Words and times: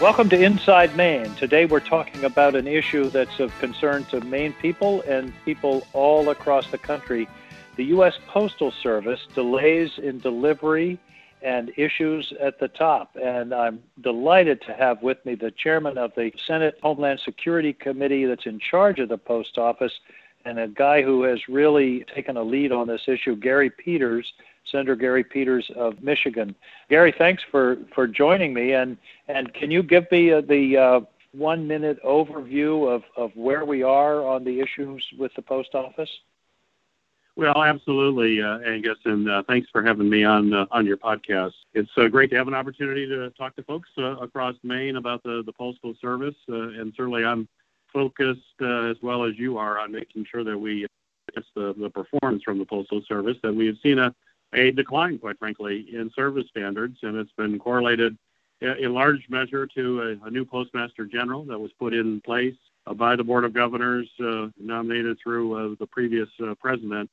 Welcome 0.00 0.28
to 0.28 0.40
Inside 0.40 0.94
Maine. 0.94 1.34
Today 1.34 1.64
we're 1.64 1.80
talking 1.80 2.24
about 2.24 2.54
an 2.54 2.68
issue 2.68 3.10
that's 3.10 3.40
of 3.40 3.52
concern 3.58 4.04
to 4.04 4.20
Maine 4.20 4.52
people 4.62 5.02
and 5.02 5.32
people 5.44 5.84
all 5.92 6.28
across 6.28 6.70
the 6.70 6.78
country. 6.78 7.28
The 7.74 7.86
U.S. 7.86 8.16
Postal 8.28 8.70
Service 8.70 9.26
delays 9.34 9.98
in 9.98 10.20
delivery 10.20 11.00
and 11.42 11.72
issues 11.76 12.32
at 12.40 12.60
the 12.60 12.68
top. 12.68 13.16
And 13.20 13.52
I'm 13.52 13.82
delighted 14.00 14.62
to 14.62 14.72
have 14.72 15.02
with 15.02 15.26
me 15.26 15.34
the 15.34 15.50
chairman 15.50 15.98
of 15.98 16.12
the 16.14 16.32
Senate 16.46 16.78
Homeland 16.80 17.18
Security 17.24 17.72
Committee 17.72 18.24
that's 18.24 18.46
in 18.46 18.60
charge 18.60 19.00
of 19.00 19.08
the 19.08 19.18
post 19.18 19.58
office 19.58 19.98
and 20.44 20.60
a 20.60 20.68
guy 20.68 21.02
who 21.02 21.24
has 21.24 21.48
really 21.48 22.04
taken 22.14 22.36
a 22.36 22.42
lead 22.44 22.70
on 22.70 22.86
this 22.86 23.08
issue, 23.08 23.34
Gary 23.34 23.68
Peters. 23.68 24.32
Senator 24.70 24.96
Gary 24.96 25.24
Peters 25.24 25.70
of 25.76 26.02
Michigan. 26.02 26.54
Gary, 26.88 27.14
thanks 27.16 27.42
for, 27.50 27.78
for 27.94 28.06
joining 28.06 28.52
me. 28.52 28.72
And, 28.72 28.96
and 29.28 29.52
can 29.54 29.70
you 29.70 29.82
give 29.82 30.10
me 30.10 30.32
uh, 30.32 30.40
the 30.40 30.76
uh, 30.76 31.00
one 31.32 31.66
minute 31.66 32.02
overview 32.04 32.88
of, 32.92 33.02
of 33.16 33.30
where 33.34 33.64
we 33.64 33.82
are 33.82 34.24
on 34.26 34.44
the 34.44 34.60
issues 34.60 35.04
with 35.18 35.32
the 35.34 35.42
post 35.42 35.74
office? 35.74 36.10
Well, 37.38 37.62
absolutely, 37.62 38.42
uh, 38.42 38.58
Angus, 38.58 38.98
and 39.04 39.30
uh, 39.30 39.44
thanks 39.46 39.68
for 39.70 39.80
having 39.80 40.10
me 40.10 40.24
on 40.24 40.52
uh, 40.52 40.66
on 40.72 40.84
your 40.84 40.96
podcast. 40.96 41.52
It's 41.72 41.90
uh, 41.96 42.08
great 42.08 42.30
to 42.30 42.36
have 42.36 42.48
an 42.48 42.54
opportunity 42.54 43.06
to 43.06 43.30
talk 43.30 43.54
to 43.54 43.62
folks 43.62 43.88
uh, 43.96 44.16
across 44.16 44.56
Maine 44.64 44.96
about 44.96 45.22
the, 45.22 45.44
the 45.46 45.52
Postal 45.52 45.94
Service, 46.00 46.34
uh, 46.48 46.54
and 46.54 46.92
certainly 46.96 47.24
I'm 47.24 47.46
focused 47.92 48.40
as 48.60 48.96
well 49.02 49.24
as 49.24 49.38
you 49.38 49.56
are 49.56 49.78
on 49.78 49.92
making 49.92 50.26
sure 50.28 50.42
that 50.42 50.58
we 50.58 50.84
the, 51.54 51.74
the 51.78 51.90
performance 51.90 52.42
from 52.42 52.58
the 52.58 52.64
Postal 52.64 53.02
Service. 53.06 53.36
That 53.44 53.54
we 53.54 53.66
have 53.66 53.76
seen 53.84 54.00
a, 54.00 54.12
a 54.54 54.70
decline, 54.70 55.18
quite 55.18 55.38
frankly, 55.38 55.86
in 55.92 56.10
service 56.14 56.46
standards, 56.50 56.98
and 57.02 57.16
it's 57.16 57.32
been 57.32 57.58
correlated 57.58 58.16
in 58.60 58.92
large 58.92 59.24
measure 59.28 59.66
to 59.66 60.18
a, 60.22 60.26
a 60.26 60.30
new 60.30 60.44
Postmaster 60.44 61.04
General 61.04 61.44
that 61.44 61.58
was 61.58 61.70
put 61.78 61.94
in 61.94 62.20
place 62.22 62.56
by 62.96 63.14
the 63.14 63.22
Board 63.22 63.44
of 63.44 63.52
Governors, 63.52 64.08
nominated 64.58 65.18
through 65.22 65.76
the 65.78 65.86
previous 65.86 66.28
president 66.60 67.10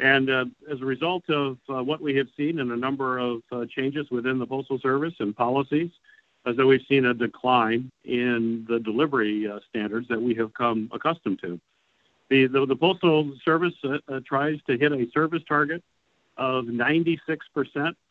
and 0.00 0.30
uh, 0.30 0.44
as 0.70 0.80
a 0.80 0.84
result 0.84 1.28
of 1.30 1.58
uh, 1.68 1.82
what 1.82 2.00
we 2.00 2.16
have 2.16 2.26
seen 2.36 2.58
in 2.58 2.70
a 2.72 2.76
number 2.76 3.18
of 3.18 3.42
uh, 3.52 3.64
changes 3.66 4.10
within 4.10 4.38
the 4.38 4.46
Postal 4.46 4.78
Service 4.80 5.14
and 5.20 5.36
policies, 5.36 5.90
as 6.46 6.56
though 6.56 6.66
we've 6.66 6.84
seen 6.88 7.06
a 7.06 7.14
decline 7.14 7.90
in 8.04 8.66
the 8.68 8.80
delivery 8.80 9.48
uh, 9.48 9.60
standards 9.70 10.08
that 10.08 10.20
we 10.20 10.34
have 10.34 10.52
come 10.54 10.90
accustomed 10.92 11.40
to. 11.40 11.60
The, 12.28 12.46
the, 12.46 12.66
the 12.66 12.76
Postal 12.76 13.32
Service 13.44 13.74
uh, 13.84 13.98
uh, 14.08 14.20
tries 14.26 14.58
to 14.66 14.76
hit 14.76 14.92
a 14.92 15.06
service 15.12 15.42
target 15.48 15.82
of 16.36 16.64
96% 16.64 17.18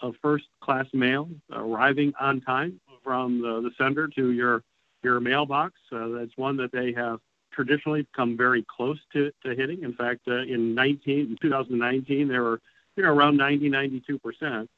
of 0.02 0.16
first 0.22 0.46
class 0.62 0.86
mail 0.94 1.30
arriving 1.52 2.14
on 2.20 2.42
time 2.42 2.80
from 3.04 3.42
the, 3.42 3.62
the 3.62 3.72
sender 3.78 4.08
to 4.08 4.32
your, 4.32 4.64
your 5.04 5.20
mailbox. 5.20 5.74
that's 5.92 6.36
one 6.38 6.58
that 6.58 6.72
they 6.72 6.94
have 6.94 7.20
traditionally 7.54 8.08
come 8.16 8.36
very 8.36 8.66
close 8.76 9.00
to, 9.14 9.32
to 9.46 9.56
hitting. 9.56 9.84
In 9.84 9.94
fact, 9.94 10.22
uh, 10.28 10.42
in 10.42 10.74
19 10.76 11.20
in 11.20 11.38
2019, 11.42 12.28
they 12.28 12.40
were 12.40 12.60
you 12.96 13.04
know 13.04 13.10
around 13.10 13.38
90, 13.38 13.70
92 13.70 14.20
percent. 14.20 14.70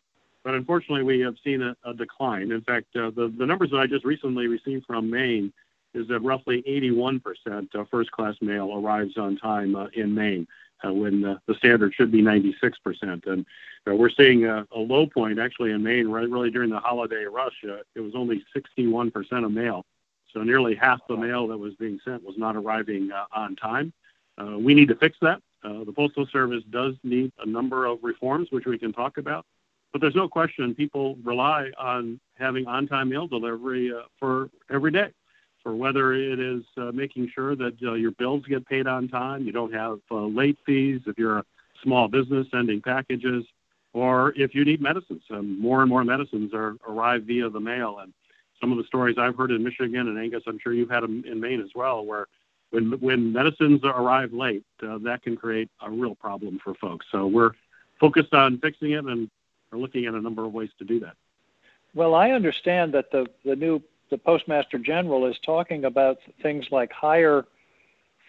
But 0.43 0.53
unfortunately, 0.53 1.03
we 1.03 1.19
have 1.21 1.35
seen 1.43 1.61
a, 1.63 1.75
a 1.83 1.93
decline. 1.93 2.51
In 2.51 2.61
fact, 2.61 2.95
uh, 2.95 3.09
the 3.09 3.33
the 3.38 3.45
numbers 3.45 3.71
that 3.71 3.77
I 3.77 3.88
just 3.88 4.05
recently 4.05 4.47
received 4.47 4.85
from 4.85 5.09
Maine 5.09 5.51
is 5.93 6.07
that 6.09 6.19
roughly 6.19 6.61
81 6.66 7.21
percent 7.21 7.73
of 7.73 7.88
first-class 7.89 8.35
mail 8.41 8.71
arrives 8.75 9.17
on 9.17 9.38
time 9.38 9.75
uh, 9.75 9.88
in 9.93 10.13
Maine. 10.13 10.47
Uh, 10.84 10.94
when 10.94 11.22
the, 11.22 11.40
the 11.48 11.56
standard 11.56 11.94
should 11.94 12.12
be 12.12 12.22
96 12.22 12.78
percent, 12.80 13.24
and 13.28 13.46
uh, 13.90 13.96
we're 13.96 14.09
seeing 14.09 14.46
a, 14.46 14.68
a, 14.72 14.78
low 14.78 15.08
point 15.08 15.40
actually 15.40 15.72
in 15.72 15.81
Maine, 15.81 16.08
right, 16.09 16.30
really 16.30 16.52
during 16.52 16.69
the 16.69 16.80
holiday 16.80 17.24
rush. 17.24 17.56
Uh, 17.63 17.78
it 17.96 18.02
was 18.02 18.13
only 18.13 18.44
61 18.53 19.09
percent 19.09 19.46
of 19.46 19.52
mail 19.52 19.85
so 20.35 20.44
nearly 20.44 20.75
half 20.75 21.00
the 21.08 21.16
mail 21.16 21.47
that 21.47 21.58
was 21.58 21.74
being 21.75 22.00
sent 22.03 22.24
was 22.24 22.38
not 22.38 22.56
arriving 22.58 23.09
uh, 23.12 23.25
on 23.31 23.56
time. 23.56 23.94
Uh, 24.38 24.58
we 24.59 24.74
need 24.74 24.90
to 24.90 24.96
fix 24.96 25.18
that. 25.22 25.41
Uh, 25.64 25.85
the 25.85 25.94
Postal 25.94 26.28
Service 26.28 26.64
does 26.69 26.94
need 27.03 27.31
a 27.40 27.46
number 27.46 27.85
of 27.85 28.00
reforms, 28.03 28.50
which 28.52 28.66
we 28.66 28.78
can 28.78 28.91
talk 28.91 29.18
about. 29.18 29.46
But 29.94 30.02
there's 30.02 30.16
no 30.16 30.28
question 30.28 30.75
people 30.75 31.16
rely 31.24 31.72
on 31.80 32.19
having 32.38 32.68
on-time 32.68 33.09
mail 33.09 33.28
delivery 33.28 33.94
uh, 33.94 34.03
for 34.19 34.50
every 34.69 34.91
day, 34.91 35.12
for 35.66 35.76
whether 35.76 36.14
it 36.14 36.40
is 36.40 36.64
uh, 36.78 36.92
making 36.94 37.28
sure 37.34 37.56
that 37.56 37.74
uh, 37.81 37.94
your 37.94 38.12
bills 38.12 38.44
get 38.48 38.68
paid 38.68 38.86
on 38.86 39.08
time, 39.08 39.48
you 39.48 39.52
don't 39.52 39.74
have 39.74 39.98
late 40.12 40.59
fees 40.64 41.02
if 41.08 41.18
you're 41.18 41.40
a 41.40 41.44
small 41.81 42.08
business 42.08 42.46
sending 42.52 42.80
packages, 42.80 43.44
or 43.92 44.31
if 44.38 44.53
you 44.53 44.64
need 44.64 44.80
medicines. 44.80 45.24
Um, 45.31 45.59
more 45.59 45.81
and 45.81 45.90
more 45.90 46.03
medicines 46.03 46.53
are 46.53 46.76
arrive 46.88 47.24
via 47.24 47.50
the 47.50 47.59
mail, 47.59 47.98
and 47.98 48.14
some 48.62 48.72
of 48.72 48.78
the 48.78 48.84
stories 48.84 49.18
I've 49.18 49.36
heard 49.36 49.50
in 49.50 49.64
Michigan 49.64 50.08
and 50.08 50.20
Angus, 50.20 50.44
I'm 50.46 50.59
sure 50.59 50.72
you've 50.72 50.92
had 50.92 51.02
them 51.02 51.24
in 51.26 51.40
Maine 51.40 51.62
as 51.62 51.72
well, 51.74 52.06
where 52.06 52.28
when 52.70 52.92
when 53.00 53.34
medicines 53.34 53.82
arrive 53.84 54.34
late, 54.34 54.64
uh, 54.88 55.00
that 55.00 55.24
can 55.24 55.36
create 55.36 55.72
a 55.82 55.90
real 55.90 56.14
problem 56.14 56.59
for 56.64 56.76
folks. 56.76 57.08
So 57.12 57.26
we're 57.26 57.53
focused 58.00 58.36
on 58.36 58.59
fixing 58.59 58.92
it 58.92 59.03
and 59.03 59.32
are 59.72 59.80
looking 59.80 60.06
at 60.06 60.14
a 60.14 60.22
number 60.22 60.46
of 60.46 60.53
ways 60.53 60.70
to 60.78 60.86
do 60.86 61.00
that. 61.00 61.16
Well, 61.96 62.14
I 62.14 62.32
understand 62.32 62.94
that 62.94 63.09
the 63.09 63.26
the 63.44 63.56
new 63.56 63.82
the 64.11 64.17
Postmaster 64.17 64.77
General 64.77 65.25
is 65.27 65.35
talking 65.45 65.85
about 65.85 66.17
things 66.41 66.66
like 66.71 66.91
higher 66.91 67.45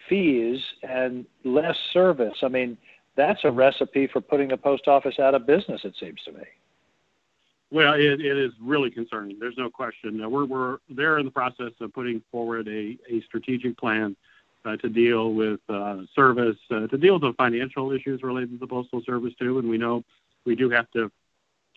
fees 0.09 0.59
and 0.83 1.25
less 1.43 1.75
service. 1.93 2.37
I 2.41 2.47
mean, 2.47 2.77
that's 3.15 3.39
a 3.43 3.51
recipe 3.51 4.07
for 4.11 4.21
putting 4.21 4.49
the 4.49 4.57
post 4.57 4.87
office 4.87 5.19
out 5.19 5.35
of 5.35 5.45
business. 5.45 5.81
It 5.83 5.95
seems 5.99 6.19
to 6.25 6.31
me. 6.31 6.43
Well, 7.69 7.93
it, 7.93 8.21
it 8.21 8.37
is 8.37 8.53
really 8.61 8.89
concerning. 8.89 9.37
There's 9.39 9.57
no 9.57 9.69
question. 9.69 10.19
We're, 10.31 10.45
we're 10.45 10.77
there 10.89 11.19
in 11.19 11.25
the 11.25 11.31
process 11.31 11.73
of 11.81 11.93
putting 11.93 12.21
forward 12.31 12.67
a, 12.67 12.97
a 13.11 13.21
strategic 13.25 13.77
plan 13.77 14.15
uh, 14.63 14.77
to 14.77 14.89
deal 14.89 15.33
with 15.33 15.59
uh, 15.67 15.97
service, 16.15 16.55
uh, 16.71 16.87
to 16.87 16.97
deal 16.97 17.15
with 17.15 17.23
the 17.23 17.33
financial 17.37 17.91
issues 17.91 18.23
related 18.23 18.51
to 18.51 18.57
the 18.57 18.67
Postal 18.67 19.01
Service, 19.05 19.33
too. 19.37 19.59
And 19.59 19.69
we 19.69 19.77
know 19.77 20.03
we 20.45 20.55
do 20.55 20.69
have 20.69 20.89
to 20.91 21.11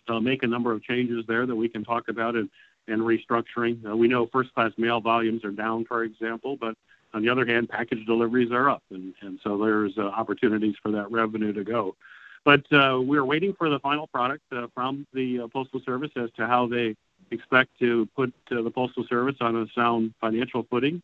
uh, 0.07 0.19
make 0.19 0.43
a 0.43 0.47
number 0.47 0.71
of 0.71 0.81
changes 0.83 1.25
there 1.27 1.45
that 1.45 1.55
we 1.55 1.67
can 1.67 1.83
talk 1.83 2.07
about 2.07 2.35
and, 2.35 2.49
and 2.87 3.01
restructuring. 3.01 3.85
Uh, 3.85 3.95
we 3.95 4.07
know 4.07 4.27
first 4.27 4.53
class 4.53 4.71
mail 4.77 4.99
volumes 4.99 5.43
are 5.45 5.51
down, 5.51 5.85
for 5.85 6.03
example, 6.03 6.57
but 6.59 6.75
on 7.13 7.21
the 7.21 7.29
other 7.29 7.45
hand, 7.45 7.69
package 7.69 8.05
deliveries 8.05 8.51
are 8.51 8.69
up. 8.69 8.83
And, 8.89 9.13
and 9.21 9.39
so 9.43 9.57
there's 9.57 9.97
uh, 9.97 10.03
opportunities 10.03 10.75
for 10.81 10.91
that 10.91 11.11
revenue 11.11 11.53
to 11.53 11.63
go. 11.63 11.95
But 12.43 12.71
uh, 12.71 12.99
we're 13.01 13.25
waiting 13.25 13.53
for 13.53 13.69
the 13.69 13.79
final 13.79 14.07
product 14.07 14.43
uh, 14.51 14.67
from 14.73 15.05
the 15.13 15.41
uh, 15.41 15.47
Postal 15.47 15.81
Service 15.85 16.11
as 16.15 16.29
to 16.37 16.47
how 16.47 16.67
they 16.67 16.95
expect 17.29 17.77
to 17.79 18.07
put 18.15 18.33
the 18.49 18.71
Postal 18.71 19.05
Service 19.07 19.35
on 19.41 19.55
a 19.55 19.65
sound 19.75 20.13
financial 20.19 20.65
footing. 20.69 21.01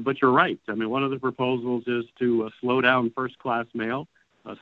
But 0.00 0.22
you're 0.22 0.30
right. 0.32 0.58
I 0.68 0.74
mean, 0.74 0.88
one 0.88 1.02
of 1.02 1.10
the 1.10 1.18
proposals 1.18 1.82
is 1.88 2.04
to 2.20 2.48
slow 2.60 2.80
down 2.80 3.10
first 3.14 3.38
class 3.40 3.66
mail, 3.74 4.06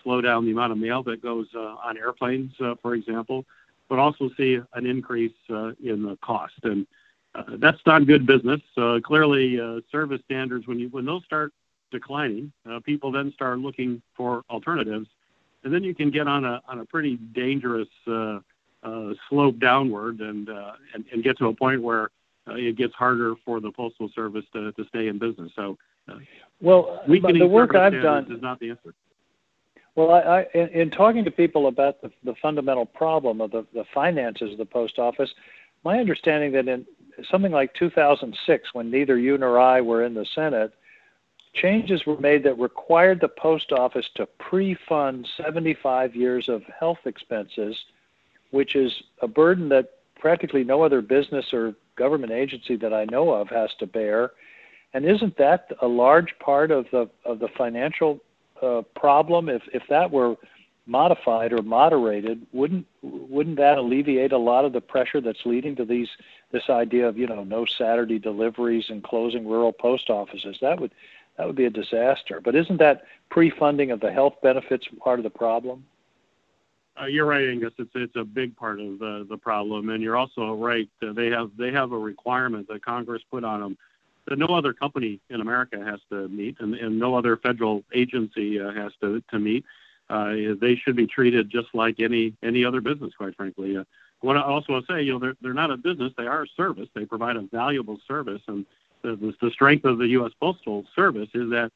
slow 0.03 0.23
down 0.23 0.47
the 0.47 0.53
amount 0.53 0.73
of 0.73 0.79
mail 0.79 1.03
that 1.03 1.23
goes 1.23 1.47
on 1.55 1.99
airplanes, 1.99 2.53
for 2.83 2.95
example, 2.95 3.45
but 3.89 3.99
also 3.99 4.31
see 4.37 4.59
an 4.75 4.87
increase 4.87 5.33
in 5.49 6.03
the 6.03 6.19
cost. 6.23 6.55
And 6.65 6.87
that's 7.59 7.81
not 7.87 8.07
good 8.07 8.27
business. 8.27 8.61
clearly, 9.05 9.59
service 9.91 10.21
standards, 10.25 10.67
when, 10.67 10.79
you, 10.79 10.89
when 10.89 11.05
those 11.05 11.25
start 11.25 11.53
declining, 11.91 12.53
people 12.85 13.11
then 13.11 13.33
start 13.33 13.59
looking 13.59 14.03
for 14.17 14.45
alternatives 14.51 15.09
and 15.65 15.73
then 15.73 15.83
you 15.83 15.95
can 15.95 16.11
get 16.11 16.27
on 16.27 16.45
a 16.45 16.61
on 16.69 16.81
a 16.81 16.85
pretty 16.85 17.17
dangerous 17.17 17.89
uh, 18.07 18.39
uh, 18.83 19.13
slope 19.29 19.59
downward 19.59 20.21
and, 20.21 20.49
uh, 20.49 20.73
and 20.95 21.05
and 21.13 21.23
get 21.23 21.37
to 21.39 21.47
a 21.47 21.55
point 21.55 21.83
where 21.83 22.11
uh, 22.49 22.55
it 22.55 22.77
gets 22.77 22.95
harder 22.95 23.35
for 23.45 23.61
the 23.61 23.71
postal 23.71 24.09
service 24.15 24.45
to, 24.53 24.73
to 24.73 24.85
stay 24.87 25.09
in 25.09 25.19
business. 25.19 25.51
So, 25.57 25.77
uh, 26.09 26.15
well, 26.61 27.03
the 27.07 27.47
work 27.47 27.75
I've 27.75 27.93
done 27.93 28.31
is 28.33 28.41
not 28.41 28.61
the 28.61 28.71
answer. 28.71 28.95
Well, 29.99 30.13
I, 30.13 30.21
I, 30.21 30.47
in, 30.55 30.69
in 30.69 30.91
talking 30.91 31.25
to 31.25 31.31
people 31.33 31.67
about 31.67 32.01
the, 32.01 32.13
the 32.23 32.37
fundamental 32.41 32.87
problem 32.87 33.41
of 33.41 33.51
the, 33.51 33.67
the 33.75 33.83
finances 33.93 34.53
of 34.53 34.59
the 34.59 34.65
post 34.65 35.01
office, 35.01 35.29
my 35.83 35.99
understanding 35.99 36.53
that 36.53 36.69
in 36.69 36.87
something 37.29 37.51
like 37.51 37.75
2006, 37.75 38.69
when 38.75 38.93
neither 38.93 39.19
you 39.19 39.37
nor 39.37 39.59
I 39.59 39.81
were 39.81 40.05
in 40.05 40.15
the 40.15 40.25
Senate, 40.37 40.73
changes 41.53 42.07
were 42.07 42.17
made 42.21 42.45
that 42.45 42.61
required 42.61 43.21
the 43.21 43.27
post 43.27 43.73
office 43.73 44.07
to 44.15 44.27
pre-fund 44.39 45.27
75 45.37 46.15
years 46.15 46.49
of 46.49 46.63
health 46.79 47.01
expenses, 47.05 47.77
which 48.53 48.77
is 48.77 48.93
a 49.23 49.27
burden 49.27 49.69
that 49.71 49.95
practically 50.17 50.63
no 50.63 50.85
other 50.85 51.03
business 51.03 51.47
or 51.53 51.75
government 51.97 52.31
agency 52.31 52.77
that 52.77 52.95
I 52.95 53.05
know 53.07 53.31
of 53.31 53.49
has 53.49 53.71
to 53.81 53.87
bear. 53.89 54.31
And 54.95 55.05
isn't 55.05 55.37
that 55.39 55.73
a 55.83 55.89
large 55.89 56.39
part 56.39 56.71
of 56.71 56.87
the 56.93 57.11
of 57.25 57.41
the 57.41 57.49
financial 57.59 58.21
uh, 58.63 58.83
problem? 58.95 59.49
If 59.49 59.63
if 59.73 59.83
that 59.89 60.11
were 60.11 60.37
modified 60.87 61.53
or 61.53 61.63
moderated, 61.63 62.47
wouldn't 62.53 62.87
wouldn't 63.03 63.57
that 63.57 63.79
alleviate 63.79 64.33
a 64.33 64.39
lot 64.39 64.65
of 64.65 64.73
the 64.73 64.81
pressure 64.81 65.21
that's 65.21 65.45
leading 65.45 65.77
to 65.77 65.85
these 65.85 66.09
this 66.51 66.69
idea 66.71 67.07
of 67.09 67.19
you 67.19 67.27
know 67.27 67.45
no 67.45 67.65
Saturday 67.65 68.19
deliveries 68.19 68.87
and 68.89 69.03
closing 69.03 69.47
rural 69.47 69.73
post 69.73 70.11
offices? 70.11 70.57
That 70.61 70.81
would 70.81 70.93
that 71.37 71.47
would 71.47 71.57
be 71.57 71.67
a 71.67 71.71
disaster. 71.71 72.41
But 72.43 72.57
isn't 72.57 72.79
that 72.79 73.05
pre-funding 73.31 73.91
of 73.91 74.01
the 74.01 74.11
health 74.11 74.35
benefits 74.43 74.87
part 74.99 75.21
of 75.21 75.23
the 75.23 75.31
problem? 75.31 75.85
Uh, 77.01 77.07
you're 77.07 77.27
right, 77.27 77.49
Angus. 77.49 77.73
It's 77.79 77.91
it's 77.95 78.17
a 78.17 78.25
big 78.25 78.57
part 78.57 78.81
of 78.81 78.99
the 78.99 79.27
the 79.29 79.37
problem, 79.37 79.91
and 79.91 80.03
you're 80.03 80.17
also 80.17 80.55
right. 80.55 80.89
They 81.01 81.29
have 81.31 81.51
they 81.57 81.71
have 81.71 81.93
a 81.93 81.99
requirement 81.99 82.67
that 82.69 82.85
Congress 82.85 83.23
put 83.31 83.45
on 83.45 83.61
them 83.61 83.79
that 84.29 84.39
no 84.39 84.47
other 84.47 84.73
company 84.73 85.21
in 85.31 85.41
America 85.41 85.83
has 85.85 86.01
to 86.11 86.29
meet, 86.29 86.57
and, 86.61 86.75
and 86.75 86.99
no 86.99 87.15
other 87.15 87.37
federal 87.37 87.83
agency 87.95 88.61
uh, 88.61 88.73
has 88.73 88.93
to 89.01 89.23
to 89.31 89.39
meet. 89.39 89.65
Uh, 90.11 90.33
they 90.61 90.75
should 90.75 90.97
be 90.97 91.07
treated 91.07 91.51
just 91.51 91.69
like 91.75 92.01
any 92.01 92.35
any 92.43 92.65
other 92.65 92.81
business, 92.81 93.13
quite 93.17 93.35
frankly. 93.37 93.77
Uh, 93.77 93.85
what 94.21 94.37
I 94.37 94.43
also 94.43 94.73
want 94.73 94.87
to 94.87 94.93
say, 94.93 95.03
you 95.03 95.13
know, 95.13 95.19
they're 95.19 95.37
they're 95.41 95.55
not 95.55 95.71
a 95.71 95.77
business; 95.77 96.13
they 96.17 96.27
are 96.27 96.43
a 96.43 96.49
service. 96.57 96.89
They 96.95 97.05
provide 97.05 97.37
a 97.37 97.43
valuable 97.43 97.99
service, 98.07 98.43
and 98.49 98.65
the, 99.03 99.35
the, 99.41 99.51
strength 99.51 99.85
of 99.85 99.99
the 99.99 100.09
U.S. 100.09 100.33
Postal 100.41 100.85
Service 100.95 101.29
is 101.35 101.51
that 101.51 101.71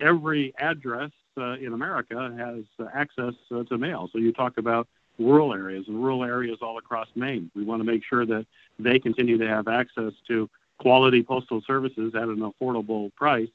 every 0.00 0.54
address 0.58 1.10
uh, 1.36 1.54
in 1.54 1.72
America 1.72 2.32
has 2.38 2.64
uh, 2.78 2.88
access 2.94 3.34
uh, 3.50 3.64
to 3.64 3.78
mail. 3.78 4.08
So 4.12 4.18
you 4.18 4.32
talk 4.32 4.58
about 4.58 4.86
rural 5.18 5.52
areas 5.52 5.86
and 5.88 5.96
rural 5.96 6.22
areas 6.22 6.58
all 6.62 6.78
across 6.78 7.08
Maine. 7.16 7.50
We 7.56 7.64
want 7.64 7.80
to 7.80 7.84
make 7.84 8.02
sure 8.04 8.24
that 8.26 8.46
they 8.78 9.00
continue 9.00 9.38
to 9.38 9.48
have 9.48 9.66
access 9.66 10.12
to 10.28 10.48
quality 10.78 11.22
postal 11.22 11.60
services 11.66 12.14
at 12.14 12.22
an 12.22 12.38
affordable 12.38 13.14
price. 13.14 13.48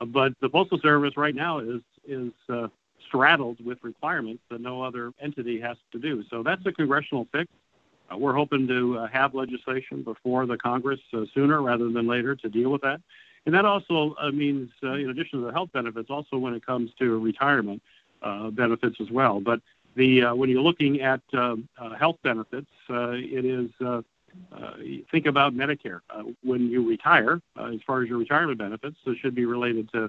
Uh, 0.00 0.04
but 0.06 0.32
the 0.40 0.48
postal 0.48 0.78
service 0.80 1.16
right 1.16 1.34
now 1.34 1.58
is 1.58 1.80
is 2.06 2.32
uh, 2.48 2.66
straddled 3.06 3.64
with 3.64 3.78
requirements 3.82 4.42
that 4.50 4.60
no 4.60 4.82
other 4.82 5.12
entity 5.20 5.60
has 5.60 5.76
to 5.92 5.98
do. 5.98 6.24
So 6.30 6.42
that's 6.42 6.64
a 6.66 6.72
congressional 6.72 7.28
fix. 7.30 7.48
Uh, 8.10 8.16
we're 8.18 8.32
hoping 8.32 8.66
to 8.66 8.98
uh, 8.98 9.06
have 9.06 9.34
legislation 9.34 10.02
before 10.02 10.46
the 10.46 10.56
Congress 10.56 11.00
uh, 11.12 11.24
sooner 11.34 11.62
rather 11.62 11.90
than 11.90 12.06
later 12.08 12.34
to 12.34 12.48
deal 12.48 12.70
with 12.70 12.82
that. 12.82 13.00
And 13.46 13.54
that 13.54 13.64
also 13.64 14.14
uh, 14.20 14.30
means, 14.30 14.70
in 14.82 15.10
addition 15.10 15.40
to 15.40 15.46
the 15.46 15.52
health 15.52 15.70
benefits, 15.72 16.10
also 16.10 16.38
when 16.38 16.54
it 16.54 16.64
comes 16.64 16.90
to 16.98 17.18
retirement 17.18 17.82
benefits 18.52 18.96
as 19.00 19.10
well. 19.10 19.40
But 19.40 19.60
the 19.96 20.22
when 20.32 20.48
you're 20.48 20.62
looking 20.62 21.00
at 21.00 21.20
um, 21.32 21.68
health 21.98 22.18
benefits, 22.22 22.70
it 22.88 23.44
is 23.44 23.68
think 25.10 25.26
about 25.26 25.54
Medicare. 25.54 26.00
when 26.42 26.68
you 26.68 26.88
retire, 26.88 27.40
as 27.58 27.80
far 27.86 28.02
as 28.02 28.08
your 28.08 28.18
retirement 28.18 28.58
benefits, 28.58 28.96
it 29.06 29.16
should 29.20 29.34
be 29.34 29.44
related 29.44 29.90
to 29.92 30.08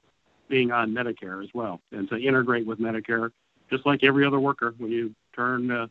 being 0.49 0.71
on 0.71 0.91
Medicare 0.91 1.43
as 1.43 1.49
well, 1.53 1.79
and 1.91 2.07
to 2.09 2.17
integrate 2.17 2.65
with 2.65 2.79
Medicare, 2.79 3.31
just 3.69 3.85
like 3.85 4.03
every 4.03 4.25
other 4.25 4.39
worker. 4.39 4.73
When 4.77 4.91
you 4.91 5.13
turn 5.35 5.71
uh, 5.71 5.87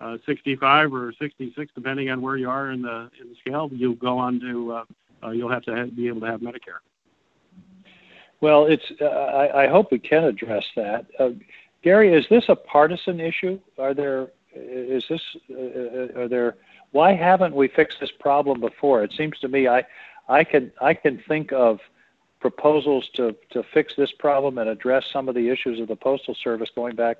uh, 0.00 0.16
65 0.26 0.92
or 0.92 1.12
66, 1.20 1.72
depending 1.74 2.10
on 2.10 2.20
where 2.20 2.36
you 2.36 2.48
are 2.48 2.70
in 2.70 2.82
the 2.82 3.10
in 3.20 3.28
the 3.28 3.36
scale, 3.40 3.68
you'll 3.72 3.94
go 3.94 4.18
on 4.18 4.40
to 4.40 4.72
uh, 4.72 4.84
uh, 5.26 5.30
you'll 5.30 5.50
have 5.50 5.62
to 5.64 5.74
have, 5.74 5.96
be 5.96 6.08
able 6.08 6.20
to 6.20 6.26
have 6.26 6.40
Medicare. 6.40 6.80
Well, 8.40 8.66
it's 8.66 8.84
uh, 9.00 9.04
I, 9.04 9.64
I, 9.64 9.68
hope 9.68 9.90
we 9.90 9.98
can 9.98 10.24
address 10.24 10.64
that. 10.76 11.06
Uh, 11.18 11.30
Gary, 11.82 12.12
is 12.12 12.26
this 12.28 12.44
a 12.48 12.56
partisan 12.56 13.18
issue? 13.20 13.58
Are 13.78 13.94
there 13.94 14.28
is 14.54 15.04
this 15.08 15.20
are 16.16 16.28
there 16.28 16.56
why 16.92 17.14
haven't 17.14 17.54
we 17.54 17.68
fixed 17.68 17.98
this 18.00 18.12
problem 18.18 18.60
before? 18.60 19.04
It 19.04 19.12
seems 19.16 19.38
to 19.40 19.48
me 19.48 19.68
I 19.68 19.84
I 20.28 20.44
can 20.44 20.72
I 20.80 20.94
can 20.94 21.22
think 21.28 21.52
of 21.52 21.80
proposals 22.40 23.08
to, 23.14 23.34
to 23.50 23.62
fix 23.74 23.94
this 23.96 24.12
problem 24.18 24.58
and 24.58 24.68
address 24.68 25.04
some 25.12 25.28
of 25.28 25.34
the 25.34 25.48
issues 25.48 25.80
of 25.80 25.88
the 25.88 25.96
Postal 25.96 26.36
Service 26.44 26.68
going 26.74 26.94
back 26.94 27.16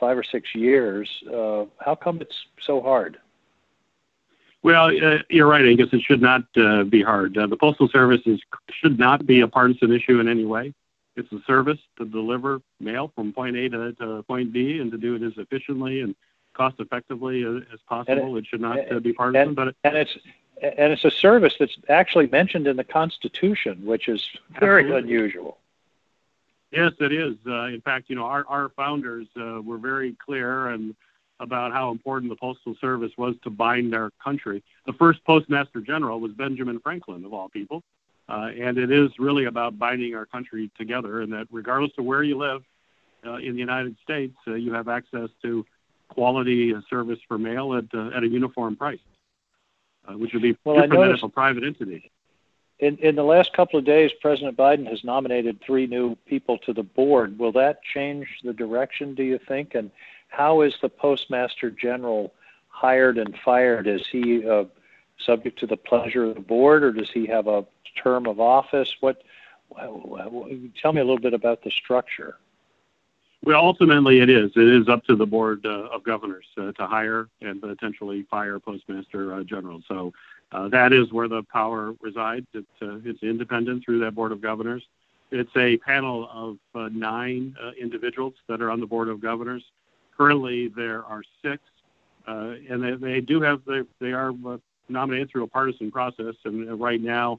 five 0.00 0.16
or 0.16 0.24
six 0.24 0.54
years. 0.54 1.08
Uh, 1.32 1.64
how 1.78 1.94
come 1.94 2.20
it's 2.20 2.34
so 2.66 2.80
hard? 2.80 3.18
Well, 4.62 4.86
uh, 4.86 5.18
you're 5.30 5.46
right, 5.46 5.64
Angus. 5.64 5.88
It 5.92 6.02
should 6.02 6.20
not 6.20 6.42
uh, 6.56 6.84
be 6.84 7.02
hard. 7.02 7.38
Uh, 7.38 7.46
the 7.46 7.56
Postal 7.56 7.88
Service 7.88 8.22
is, 8.26 8.40
should 8.70 8.98
not 8.98 9.26
be 9.26 9.42
a 9.42 9.48
partisan 9.48 9.92
issue 9.92 10.18
in 10.18 10.28
any 10.28 10.44
way. 10.44 10.74
It's 11.14 11.30
a 11.32 11.38
service 11.46 11.78
to 11.98 12.04
deliver 12.04 12.60
mail 12.80 13.12
from 13.14 13.32
point 13.32 13.56
A 13.56 13.68
to, 13.68 13.92
to 13.92 14.22
point 14.24 14.52
B 14.52 14.78
and 14.80 14.90
to 14.90 14.98
do 14.98 15.14
it 15.14 15.22
as 15.22 15.32
efficiently 15.36 16.00
and 16.00 16.14
cost 16.56 16.76
effectively 16.80 17.44
as, 17.44 17.80
possible. 17.88 18.36
It, 18.36 18.40
it, 18.40 18.46
should 18.46 18.60
not 18.60 18.90
uh, 18.90 19.00
be 19.00 19.12
partisan. 19.12 19.48
And, 19.48 19.56
but 19.56 19.68
it, 19.68 19.76
and 19.84 19.96
it's 19.96 20.16
and 20.62 20.92
it's 20.92 21.04
a 21.04 21.10
service 21.10 21.54
that's 21.58 21.76
actually 21.88 22.28
mentioned 22.28 22.66
in 22.66 22.76
the 22.76 22.84
Constitution, 22.84 23.84
which 23.84 24.08
is 24.08 24.26
very 24.58 24.84
Absolutely. 24.84 25.14
unusual. 25.14 25.58
Yes, 26.70 26.92
it 26.98 27.12
is. 27.12 27.36
Uh, 27.46 27.66
in 27.66 27.80
fact, 27.82 28.06
you 28.08 28.16
know, 28.16 28.24
our, 28.24 28.44
our 28.48 28.70
founders 28.70 29.26
uh, 29.38 29.60
were 29.62 29.78
very 29.78 30.16
clear 30.24 30.68
and 30.68 30.94
about 31.40 31.72
how 31.72 31.90
important 31.90 32.30
the 32.30 32.36
Postal 32.36 32.74
Service 32.80 33.12
was 33.18 33.34
to 33.42 33.50
bind 33.50 33.94
our 33.94 34.10
country. 34.22 34.62
The 34.86 34.94
first 34.94 35.22
Postmaster 35.24 35.80
General 35.80 36.18
was 36.20 36.32
Benjamin 36.32 36.80
Franklin, 36.80 37.24
of 37.24 37.34
all 37.34 37.50
people. 37.50 37.82
Uh, 38.28 38.50
and 38.58 38.78
it 38.78 38.90
is 38.90 39.10
really 39.18 39.44
about 39.44 39.78
binding 39.78 40.14
our 40.14 40.26
country 40.26 40.70
together, 40.76 41.20
and 41.20 41.32
that 41.32 41.46
regardless 41.50 41.92
of 41.98 42.04
where 42.04 42.22
you 42.22 42.36
live 42.36 42.64
uh, 43.24 43.34
in 43.34 43.52
the 43.52 43.60
United 43.60 43.96
States, 44.02 44.36
uh, 44.48 44.54
you 44.54 44.72
have 44.72 44.88
access 44.88 45.28
to 45.42 45.64
quality 46.08 46.74
service 46.88 47.18
for 47.26 47.38
mail 47.38 47.74
at, 47.74 47.84
uh, 47.94 48.16
at 48.16 48.22
a 48.22 48.28
uniform 48.28 48.76
price 48.76 49.00
uh, 50.08 50.16
which 50.16 50.32
would 50.32 50.42
be 50.42 50.56
well, 50.64 50.76
different 50.76 51.02
than 51.02 51.10
if 51.14 51.22
a 51.22 51.28
private 51.28 51.64
entity. 51.64 52.10
In, 52.78 52.96
in 52.98 53.16
the 53.16 53.24
last 53.24 53.52
couple 53.52 53.78
of 53.78 53.84
days, 53.84 54.10
President 54.20 54.56
Biden 54.56 54.86
has 54.88 55.02
nominated 55.02 55.60
three 55.64 55.86
new 55.86 56.14
people 56.26 56.58
to 56.58 56.72
the 56.72 56.82
board. 56.82 57.38
Will 57.38 57.52
that 57.52 57.82
change 57.82 58.26
the 58.44 58.52
direction, 58.52 59.14
do 59.14 59.22
you 59.22 59.38
think? 59.38 59.74
And 59.74 59.90
how 60.28 60.60
is 60.60 60.74
the 60.82 60.88
Postmaster 60.88 61.70
General 61.70 62.34
hired 62.68 63.16
and 63.16 63.34
fired? 63.44 63.86
Is 63.86 64.06
he 64.06 64.46
uh, 64.46 64.64
subject 65.18 65.58
to 65.60 65.66
the 65.66 65.76
pleasure 65.76 66.24
of 66.24 66.34
the 66.34 66.40
board, 66.40 66.84
or 66.84 66.92
does 66.92 67.10
he 67.10 67.26
have 67.26 67.46
a 67.46 67.64
term 68.02 68.26
of 68.26 68.40
office? 68.40 68.94
What? 69.00 69.22
Tell 69.74 70.92
me 70.92 71.00
a 71.00 71.04
little 71.04 71.18
bit 71.18 71.34
about 71.34 71.64
the 71.64 71.70
structure. 71.70 72.36
Well, 73.46 73.64
ultimately, 73.64 74.18
it 74.18 74.28
is. 74.28 74.50
It 74.56 74.66
is 74.66 74.88
up 74.88 75.04
to 75.04 75.14
the 75.14 75.24
board 75.24 75.64
uh, 75.64 75.86
of 75.94 76.02
governors 76.02 76.46
uh, 76.58 76.72
to 76.72 76.86
hire 76.88 77.28
and 77.40 77.60
potentially 77.62 78.26
fire 78.28 78.58
postmaster 78.58 79.32
uh, 79.34 79.44
general. 79.44 79.80
So 79.86 80.12
uh, 80.50 80.66
that 80.70 80.92
is 80.92 81.12
where 81.12 81.28
the 81.28 81.44
power 81.44 81.94
resides. 82.00 82.48
It's 82.54 82.66
uh, 82.82 82.98
it's 83.04 83.22
independent 83.22 83.84
through 83.84 84.00
that 84.00 84.16
board 84.16 84.32
of 84.32 84.40
governors. 84.42 84.82
It's 85.30 85.56
a 85.56 85.76
panel 85.76 86.28
of 86.32 86.58
uh, 86.74 86.88
nine 86.92 87.54
individuals 87.80 88.34
that 88.48 88.60
are 88.60 88.70
on 88.72 88.80
the 88.80 88.86
board 88.86 89.08
of 89.08 89.20
governors. 89.20 89.62
Currently, 90.16 90.72
there 90.74 91.04
are 91.04 91.22
six, 91.40 91.62
and 92.26 92.82
they, 92.82 92.94
they 92.94 93.20
do 93.20 93.40
have 93.42 93.60
they, 93.64 93.82
they 94.00 94.12
are 94.12 94.32
nominated 94.88 95.30
through 95.30 95.44
a 95.44 95.48
partisan 95.48 95.92
process. 95.92 96.34
And 96.44 96.80
right 96.80 97.00
now, 97.00 97.38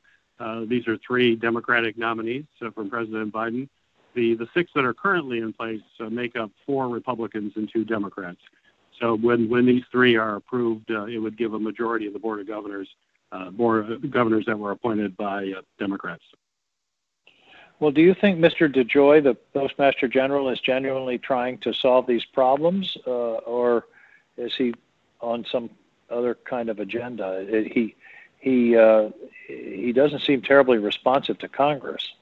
these 0.68 0.88
are 0.88 0.98
three 1.06 1.36
Democratic 1.36 1.98
nominees 1.98 2.46
from 2.74 2.90
President 2.90 3.34
Biden 3.34 3.68
the, 4.18 4.34
the 4.34 4.48
six 4.54 4.72
that 4.74 4.84
are 4.84 4.96
currently 4.96 5.38
in 5.38 5.54
place 5.54 5.82
uh, 6.00 6.10
make 6.10 6.36
up 6.36 6.50
four 6.66 6.90
Republicans 6.90 7.54
and 7.56 7.70
two 7.72 7.86
Democrats. 7.86 8.40
So 9.00 9.16
when, 9.16 9.48
when 9.48 9.68
these 9.68 9.84
three 9.92 10.18
are 10.18 10.36
approved, 10.36 10.90
uh, 10.90 11.06
it 11.06 11.20
would 11.20 11.38
give 11.38 11.54
a 11.54 11.60
majority 11.60 12.08
of 12.08 12.14
the 12.14 12.20
Board 12.20 12.40
of 12.40 12.48
Governors, 12.48 12.90
uh, 13.32 13.52
board 13.52 13.92
of 13.92 14.10
governors 14.10 14.46
that 14.48 14.58
were 14.58 14.72
appointed 14.72 15.16
by 15.16 15.54
uh, 15.56 15.62
Democrats. 15.78 16.24
Well, 17.80 17.92
do 17.92 18.02
you 18.02 18.16
think 18.16 18.40
Mr. 18.40 18.74
DeJoy, 18.74 19.24
the 19.24 19.36
Postmaster 19.54 20.08
General, 20.08 20.50
is 20.50 20.60
genuinely 20.60 21.20
trying 21.20 21.60
to 21.60 21.72
solve 21.72 22.08
these 22.08 22.26
problems, 22.26 22.98
uh, 23.06 23.12
or 23.12 23.86
is 24.36 24.56
he 24.56 24.74
on 25.22 25.46
some 25.52 25.70
other 26.10 26.36
kind 26.44 26.70
of 26.70 26.80
agenda? 26.80 27.46
He 27.72 27.96
he 28.40 28.76
uh, 28.76 29.10
he 29.48 29.92
doesn't 29.94 30.22
seem 30.22 30.42
terribly 30.42 30.80
responsive 30.80 31.38
to 31.40 31.48
Congress. 31.48 32.14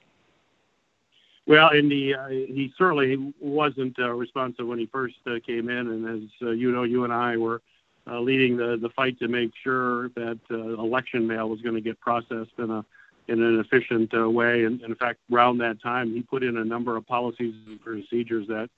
Well, 1.48 1.70
and 1.70 1.92
he 1.92 2.14
uh, 2.14 2.28
he 2.28 2.74
certainly 2.78 3.34
wasn't 3.40 4.00
uh, 4.00 4.12
responsive 4.14 4.66
when 4.66 4.80
he 4.80 4.88
first 4.88 5.16
uh, 5.28 5.36
came 5.46 5.70
in, 5.70 5.88
and 5.88 6.24
as 6.24 6.30
uh, 6.42 6.52
you 6.52 6.72
know, 6.72 6.84
you 6.84 7.04
and 7.04 7.14
I 7.14 7.38
were 7.38 7.62
uh, 8.08 8.20
leading 8.20 8.58
the 8.58 8.78
the 8.82 8.90
fight 8.90 9.20
to 9.20 9.28
make 9.28 9.52
sure 9.64 10.10
that 10.10 10.40
uh, 10.50 10.56
election 10.56 11.28
mail 11.28 11.48
was 11.50 11.62
going 11.62 11.76
to 11.76 11.82
get 11.82 12.00
processed 12.00 12.52
in 12.58 12.72
a 12.72 12.84
in 13.28 13.42
an 13.42 13.60
efficient 13.60 14.14
uh, 14.14 14.30
way. 14.30 14.66
And, 14.66 14.82
and 14.82 14.92
in 14.92 14.96
fact, 14.96 15.20
around 15.32 15.60
that 15.60 15.82
time, 15.82 16.14
he 16.14 16.22
put 16.22 16.44
in 16.44 16.58
a 16.58 16.66
number 16.66 16.96
of 16.96 17.06
policies 17.08 17.54
and 17.68 17.82
procedures 17.82 18.48
that 18.48 18.70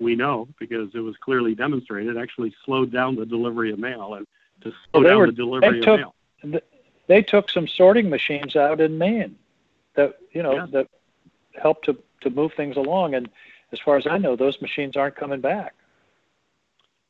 we 0.00 0.16
know 0.16 0.48
because 0.58 0.90
it 0.94 1.00
was 1.00 1.16
clearly 1.16 1.54
demonstrated 1.54 2.16
actually 2.16 2.52
slowed 2.64 2.92
down 2.92 3.14
the 3.14 3.26
delivery 3.26 3.72
of 3.72 3.78
mail 3.78 4.14
and 4.14 4.26
to 4.60 4.70
slow 4.70 5.00
well, 5.00 5.02
down 5.02 5.18
were, 5.18 5.26
the 5.26 5.32
delivery 5.32 5.80
took, 5.80 6.00
of 6.42 6.50
mail. 6.50 6.60
They 7.06 7.22
took 7.22 7.50
some 7.50 7.68
sorting 7.68 8.08
machines 8.08 8.56
out 8.56 8.80
in 8.80 8.98
Maine 8.98 9.36
that 9.94 10.14
you 10.32 10.42
know 10.42 10.54
yeah. 10.54 10.66
that 10.70 10.88
help 11.60 11.82
to 11.84 11.96
to 12.22 12.30
move 12.30 12.52
things 12.56 12.76
along. 12.76 13.14
And 13.14 13.28
as 13.72 13.78
far 13.80 13.96
as 13.96 14.06
I 14.06 14.18
know, 14.18 14.36
those 14.36 14.60
machines 14.60 14.96
aren't 14.96 15.16
coming 15.16 15.40
back. 15.40 15.74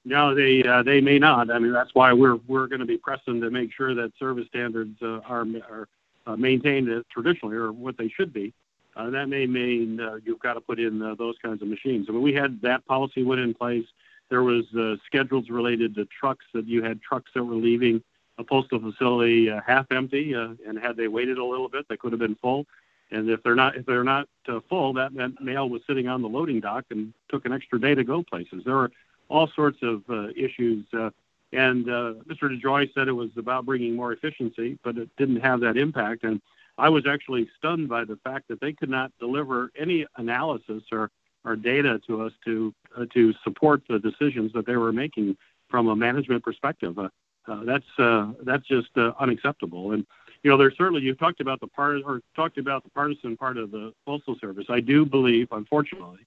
No, 0.05 0.35
they 0.35 0.63
uh, 0.63 0.83
they 0.83 1.01
may 1.01 1.19
not. 1.19 1.51
I 1.51 1.59
mean, 1.59 1.73
that's 1.73 1.95
why 1.95 2.13
we're 2.13 2.37
we're 2.47 2.67
going 2.67 2.81
to 2.81 2.87
be 2.87 2.99
pressing 2.99 3.41
to 3.41 3.51
make 3.51 3.73
sure 3.73 3.95
that 3.95 4.13
service 4.19 4.47
standards 4.49 5.01
uh, 5.03 5.21
are 5.21 5.47
are 5.71 5.89
uh, 6.27 6.37
maintained 6.37 6.89
traditionally 7.11 7.57
or 7.57 7.73
what 7.73 7.97
they 7.97 8.09
should 8.09 8.33
be. 8.33 8.53
Uh, 8.97 9.11
that 9.11 9.29
may 9.29 9.47
mean 9.47 10.01
uh, 10.01 10.19
you've 10.25 10.39
got 10.39 10.55
to 10.55 10.61
put 10.61 10.79
in 10.79 11.03
uh, 11.03 11.15
those 11.17 11.35
kinds 11.43 11.63
of 11.63 11.69
machines. 11.69 12.07
I 12.09 12.13
mean, 12.13 12.23
we 12.23 12.33
had 12.33 12.61
that 12.63 12.87
policy 12.87 13.23
went 13.23 13.41
in 13.41 13.53
place. 13.53 13.87
There 14.31 14.43
was 14.43 14.65
uh, 14.79 14.97
schedules 15.07 15.51
related 15.51 15.95
to 15.97 16.07
trucks 16.07 16.45
that 16.55 16.67
you 16.67 16.83
had 16.83 17.03
trucks 17.03 17.31
that 17.35 17.43
were 17.43 17.57
leaving 17.57 18.03
a 18.39 18.45
postal 18.45 18.81
facility 18.81 19.51
uh, 19.51 19.61
half 19.67 19.87
empty, 19.91 20.35
uh, 20.35 20.55
and 20.67 20.79
had 20.79 20.97
they 20.97 21.09
waited 21.09 21.39
a 21.39 21.45
little 21.45 21.69
bit, 21.69 21.87
they 21.89 21.97
could 21.97 22.13
have 22.13 22.21
been 22.21 22.37
full. 22.37 22.67
And 23.11 23.29
if 23.29 23.43
they're 23.43 23.55
not 23.55 23.77
if 23.77 23.87
they're 23.87 24.05
not 24.05 24.29
uh, 24.49 24.61
full, 24.69 24.93
that 24.95 25.13
meant 25.13 25.41
mail 25.41 25.69
was 25.69 25.83
sitting 25.87 26.09
on 26.09 26.23
the 26.23 26.29
loading 26.29 26.61
dock 26.61 26.85
and 26.91 27.13
took 27.29 27.45
an 27.45 27.53
extra 27.53 27.81
day 27.81 27.95
to 27.95 28.05
go 28.05 28.23
places. 28.23 28.63
There 28.65 28.75
were 28.75 28.91
all 29.29 29.49
sorts 29.55 29.79
of 29.83 30.03
uh, 30.09 30.29
issues. 30.37 30.85
Uh, 30.93 31.11
and 31.53 31.89
uh, 31.89 32.15
Mr. 32.29 32.51
DeJoy 32.51 32.93
said 32.95 33.07
it 33.07 33.13
was 33.13 33.31
about 33.37 33.65
bringing 33.65 33.95
more 33.95 34.13
efficiency, 34.13 34.79
but 34.83 34.99
it 34.99 35.09
didn't 35.17 35.41
have 35.41 35.61
that 35.61 35.77
impact. 35.77 36.25
And 36.25 36.41
I 36.79 36.89
was 36.89 37.07
actually 37.07 37.49
stunned 37.57 37.89
by 37.89 38.05
the 38.05 38.17
fact 38.25 38.49
that 38.49 38.61
they 38.61 38.73
could 38.73 38.91
not 38.91 39.13
deliver 39.21 39.71
any 39.79 40.05
analysis 40.17 40.83
or, 40.91 41.11
or 41.45 41.55
data 41.55 42.01
to 42.09 42.23
us 42.23 42.33
to 42.45 42.75
uh, 42.97 43.07
to 43.15 43.33
support 43.45 43.83
the 43.89 43.99
decisions 43.99 44.53
that 44.55 44.67
they 44.67 44.77
were 44.77 44.93
making 44.93 45.37
from 45.69 45.89
a 45.89 45.97
management 45.97 46.43
perspective. 46.43 46.99
Uh, 46.99 47.09
uh, 47.47 47.65
that's 47.65 47.99
uh, 47.99 48.33
that's 48.43 48.67
just 48.67 48.97
uh, 48.97 49.13
unacceptable. 49.21 49.93
And 49.93 50.07
you 50.45 50.51
know, 50.51 50.59
there's 50.59 50.77
certainly 50.77 51.01
you've 51.01 51.19
talked 51.19 51.41
about 51.41 51.59
the 51.61 51.67
part 51.67 52.03
or 52.05 52.21
talked 52.37 52.59
about 52.59 52.85
the 52.85 52.91
partisan 52.91 53.35
part 53.35 53.57
of 53.57 53.71
the 53.71 53.95
postal 54.05 54.37
service. 54.41 54.67
I 54.69 54.79
do 54.79 55.07
believe, 55.07 55.49
unfortunately, 55.51 56.21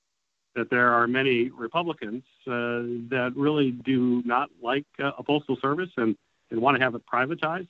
that 0.56 0.72
there 0.72 0.92
are 0.92 1.08
many 1.08 1.52
Republicans 1.52 2.24
uh, 2.48 2.82
that 3.12 3.32
really 3.36 3.72
do 3.72 4.24
not 4.26 4.50
like 4.62 4.86
uh, 5.00 5.12
a 5.20 5.24
postal 5.24 5.56
service 5.62 5.92
and, 5.98 6.18
and 6.50 6.60
want 6.60 6.76
to 6.76 6.84
have 6.84 6.96
it 6.96 7.04
privatized. 7.06 7.68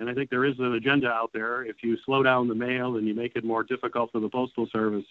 And 0.00 0.10
I 0.10 0.14
think 0.14 0.28
there 0.28 0.44
is 0.44 0.58
an 0.58 0.74
agenda 0.74 1.08
out 1.08 1.30
there. 1.32 1.64
If 1.64 1.76
you 1.84 1.96
slow 2.04 2.24
down 2.24 2.48
the 2.48 2.54
mail 2.56 2.96
and 2.96 3.06
you 3.06 3.14
make 3.14 3.36
it 3.36 3.44
more 3.44 3.62
difficult 3.62 4.10
for 4.10 4.18
the 4.18 4.28
postal 4.28 4.66
service, 4.72 5.04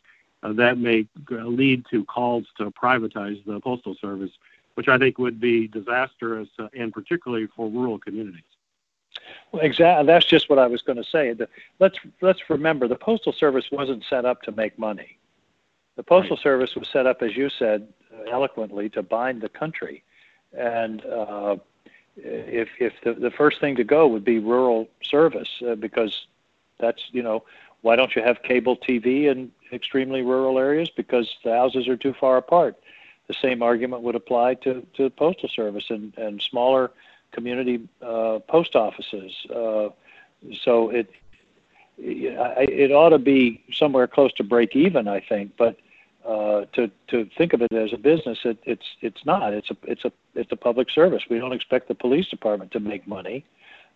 uh, 0.43 0.51
that 0.53 0.77
may 0.77 1.07
lead 1.29 1.85
to 1.89 2.03
calls 2.03 2.43
to 2.57 2.69
privatize 2.71 3.43
the 3.45 3.61
postal 3.61 3.95
service, 4.01 4.31
which 4.73 4.89
I 4.89 4.97
think 4.97 5.17
would 5.19 5.39
be 5.39 5.69
disastrous, 5.69 6.49
uh, 6.59 6.67
and 6.77 6.91
particularly 6.91 7.47
for 7.55 7.69
rural 7.69 7.97
communities. 7.97 8.43
Well, 9.51 9.61
exactly. 9.61 10.05
That's 10.05 10.25
just 10.25 10.49
what 10.49 10.59
I 10.59 10.67
was 10.67 10.81
going 10.81 10.97
to 10.97 11.03
say. 11.03 11.33
The, 11.33 11.47
let's 11.79 11.97
let's 12.21 12.49
remember 12.49 12.87
the 12.87 12.95
postal 12.95 13.33
service 13.33 13.65
wasn't 13.71 14.03
set 14.09 14.25
up 14.25 14.41
to 14.43 14.51
make 14.51 14.77
money. 14.77 15.17
The 15.95 16.03
Postal 16.03 16.35
right. 16.35 16.43
Service 16.43 16.75
was 16.75 16.87
set 16.89 17.07
up, 17.07 17.21
as 17.21 17.35
you 17.35 17.49
said 17.49 17.87
eloquently, 18.29 18.89
to 18.89 19.03
bind 19.03 19.41
the 19.41 19.49
country. 19.49 20.03
And 20.57 21.05
uh, 21.05 21.57
if, 22.17 22.69
if 22.79 22.93
the, 23.03 23.13
the 23.13 23.31
first 23.31 23.59
thing 23.59 23.75
to 23.77 23.83
go 23.83 24.07
would 24.07 24.25
be 24.25 24.39
rural 24.39 24.89
service, 25.01 25.49
uh, 25.67 25.75
because 25.75 26.27
that's, 26.79 27.03
you 27.11 27.23
know, 27.23 27.43
why 27.81 27.95
don't 27.95 28.15
you 28.15 28.21
have 28.21 28.43
cable 28.43 28.75
TV 28.75 29.25
in 29.25 29.51
extremely 29.71 30.21
rural 30.21 30.59
areas? 30.59 30.89
Because 30.89 31.33
the 31.43 31.53
houses 31.53 31.87
are 31.87 31.97
too 31.97 32.13
far 32.13 32.37
apart. 32.37 32.75
The 33.27 33.33
same 33.33 33.63
argument 33.63 34.01
would 34.03 34.15
apply 34.15 34.55
to, 34.55 34.85
to 34.95 35.03
the 35.03 35.09
Postal 35.09 35.49
Service 35.49 35.85
and, 35.89 36.15
and 36.17 36.41
smaller 36.41 36.91
community 37.37 37.77
uh, 38.01 38.39
post 38.47 38.75
offices. 38.75 39.31
Uh, 39.49 39.89
so 40.63 40.89
it, 40.89 41.07
it 41.97 42.91
ought 42.91 43.09
to 43.09 43.19
be 43.19 43.63
somewhere 43.81 44.07
close 44.07 44.33
to 44.33 44.43
break 44.43 44.75
even, 44.75 45.07
I 45.07 45.19
think. 45.19 45.51
But 45.57 45.77
uh, 46.25 46.65
to 46.73 46.89
to 47.11 47.29
think 47.37 47.53
of 47.53 47.61
it 47.61 47.71
as 47.71 47.93
a 47.93 47.97
business, 47.97 48.39
it, 48.43 48.57
it's 48.63 48.87
it's 49.01 49.23
not. 49.25 49.53
It's 49.53 49.69
a 49.69 49.77
it's 49.83 50.05
a 50.05 50.11
it's 50.33 50.51
a 50.51 50.55
public 50.55 50.89
service. 50.89 51.23
We 51.29 51.39
don't 51.39 51.53
expect 51.53 51.87
the 51.87 51.95
police 51.95 52.27
department 52.35 52.71
to 52.71 52.79
make 52.79 53.07
money, 53.07 53.45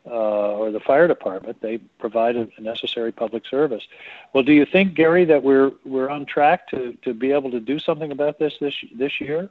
uh, 0.06 0.60
or 0.60 0.72
the 0.72 0.80
fire 0.80 1.08
department. 1.08 1.62
They 1.62 1.78
provide 1.78 2.36
a 2.36 2.48
necessary 2.60 3.12
public 3.12 3.44
service. 3.48 3.84
Well, 4.34 4.44
do 4.44 4.54
you 4.54 4.66
think, 4.66 4.94
Gary, 4.94 5.26
that 5.26 5.42
we're 5.44 5.72
we're 5.86 6.10
on 6.10 6.26
track 6.26 6.68
to 6.70 6.94
to 7.06 7.14
be 7.14 7.32
able 7.32 7.52
to 7.52 7.60
do 7.60 7.80
something 7.80 8.12
about 8.12 8.38
this 8.38 8.54
this 8.60 8.76
this 8.96 9.20
year? 9.20 9.50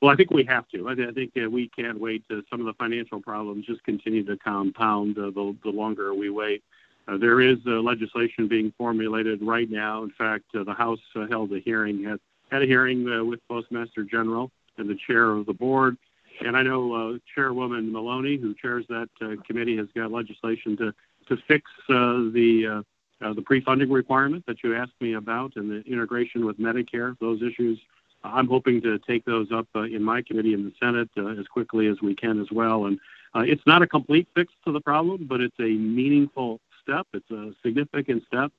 Well, 0.00 0.10
I 0.10 0.16
think 0.16 0.30
we 0.30 0.44
have 0.44 0.66
to. 0.68 0.88
I, 0.88 0.94
think 1.12 1.32
uh, 1.36 1.50
we 1.50 1.68
can't 1.68 2.00
wait. 2.00 2.24
Some 2.48 2.60
of 2.60 2.66
the 2.66 2.72
financial 2.74 3.20
problems 3.20 3.66
just 3.66 3.84
continue 3.84 4.24
to 4.24 4.36
compound 4.38 5.18
uh, 5.18 5.30
the 5.30 5.54
the 5.62 5.70
longer 5.70 6.14
we 6.14 6.30
wait. 6.30 6.62
Uh, 7.10 7.16
there 7.16 7.40
is 7.40 7.58
uh, 7.66 7.80
legislation 7.80 8.46
being 8.46 8.72
formulated 8.78 9.42
right 9.42 9.70
now. 9.70 10.02
In 10.04 10.10
fact, 10.10 10.44
uh, 10.54 10.62
the 10.64 10.74
House 10.74 11.00
uh, 11.16 11.26
held 11.28 11.52
a 11.52 11.58
hearing, 11.58 12.04
had, 12.04 12.20
had 12.50 12.62
a 12.62 12.66
hearing 12.66 13.08
uh, 13.08 13.24
with 13.24 13.40
Postmaster 13.48 14.04
General 14.04 14.50
and 14.78 14.88
the 14.88 14.96
chair 15.06 15.30
of 15.32 15.46
the 15.46 15.52
board. 15.52 15.96
And 16.40 16.56
I 16.56 16.62
know 16.62 16.94
uh, 17.14 17.18
Chairwoman 17.34 17.92
Maloney, 17.92 18.36
who 18.36 18.54
chairs 18.54 18.84
that 18.88 19.08
committee, 19.46 19.76
has 19.76 19.88
got 19.94 20.10
legislation 20.12 20.76
to, 20.78 20.94
to 21.28 21.36
fix 21.48 21.70
the, 21.88 22.84
the 23.20 23.42
pre-funding 23.42 23.90
requirement 23.90 24.44
that 24.46 24.62
you 24.62 24.74
asked 24.74 24.98
me 25.00 25.14
about 25.14 25.56
and 25.56 25.70
the 25.70 25.82
integration 25.90 26.46
with 26.46 26.58
Medicare, 26.58 27.18
those 27.18 27.42
issues. 27.42 27.78
I'm 28.22 28.48
hoping 28.48 28.82
to 28.82 28.98
take 28.98 29.24
those 29.24 29.50
up 29.52 29.66
in 29.74 30.02
my 30.02 30.22
committee 30.22 30.52
in 30.52 30.64
the 30.64 30.72
Senate 30.78 31.08
as 31.38 31.46
quickly 31.46 31.86
as 31.86 32.00
we 32.02 32.14
can 32.14 32.40
as 32.40 32.50
well. 32.50 32.86
And 32.86 32.98
it's 33.34 33.66
not 33.66 33.82
a 33.82 33.86
complete 33.86 34.28
fix 34.34 34.52
to 34.66 34.72
the 34.72 34.80
problem, 34.80 35.26
but 35.26 35.40
it's 35.40 35.58
a 35.58 35.62
meaningful 35.62 36.60
step. 36.82 37.06
It's 37.12 37.30
a 37.30 37.52
significant 37.62 38.24
step, 38.26 38.52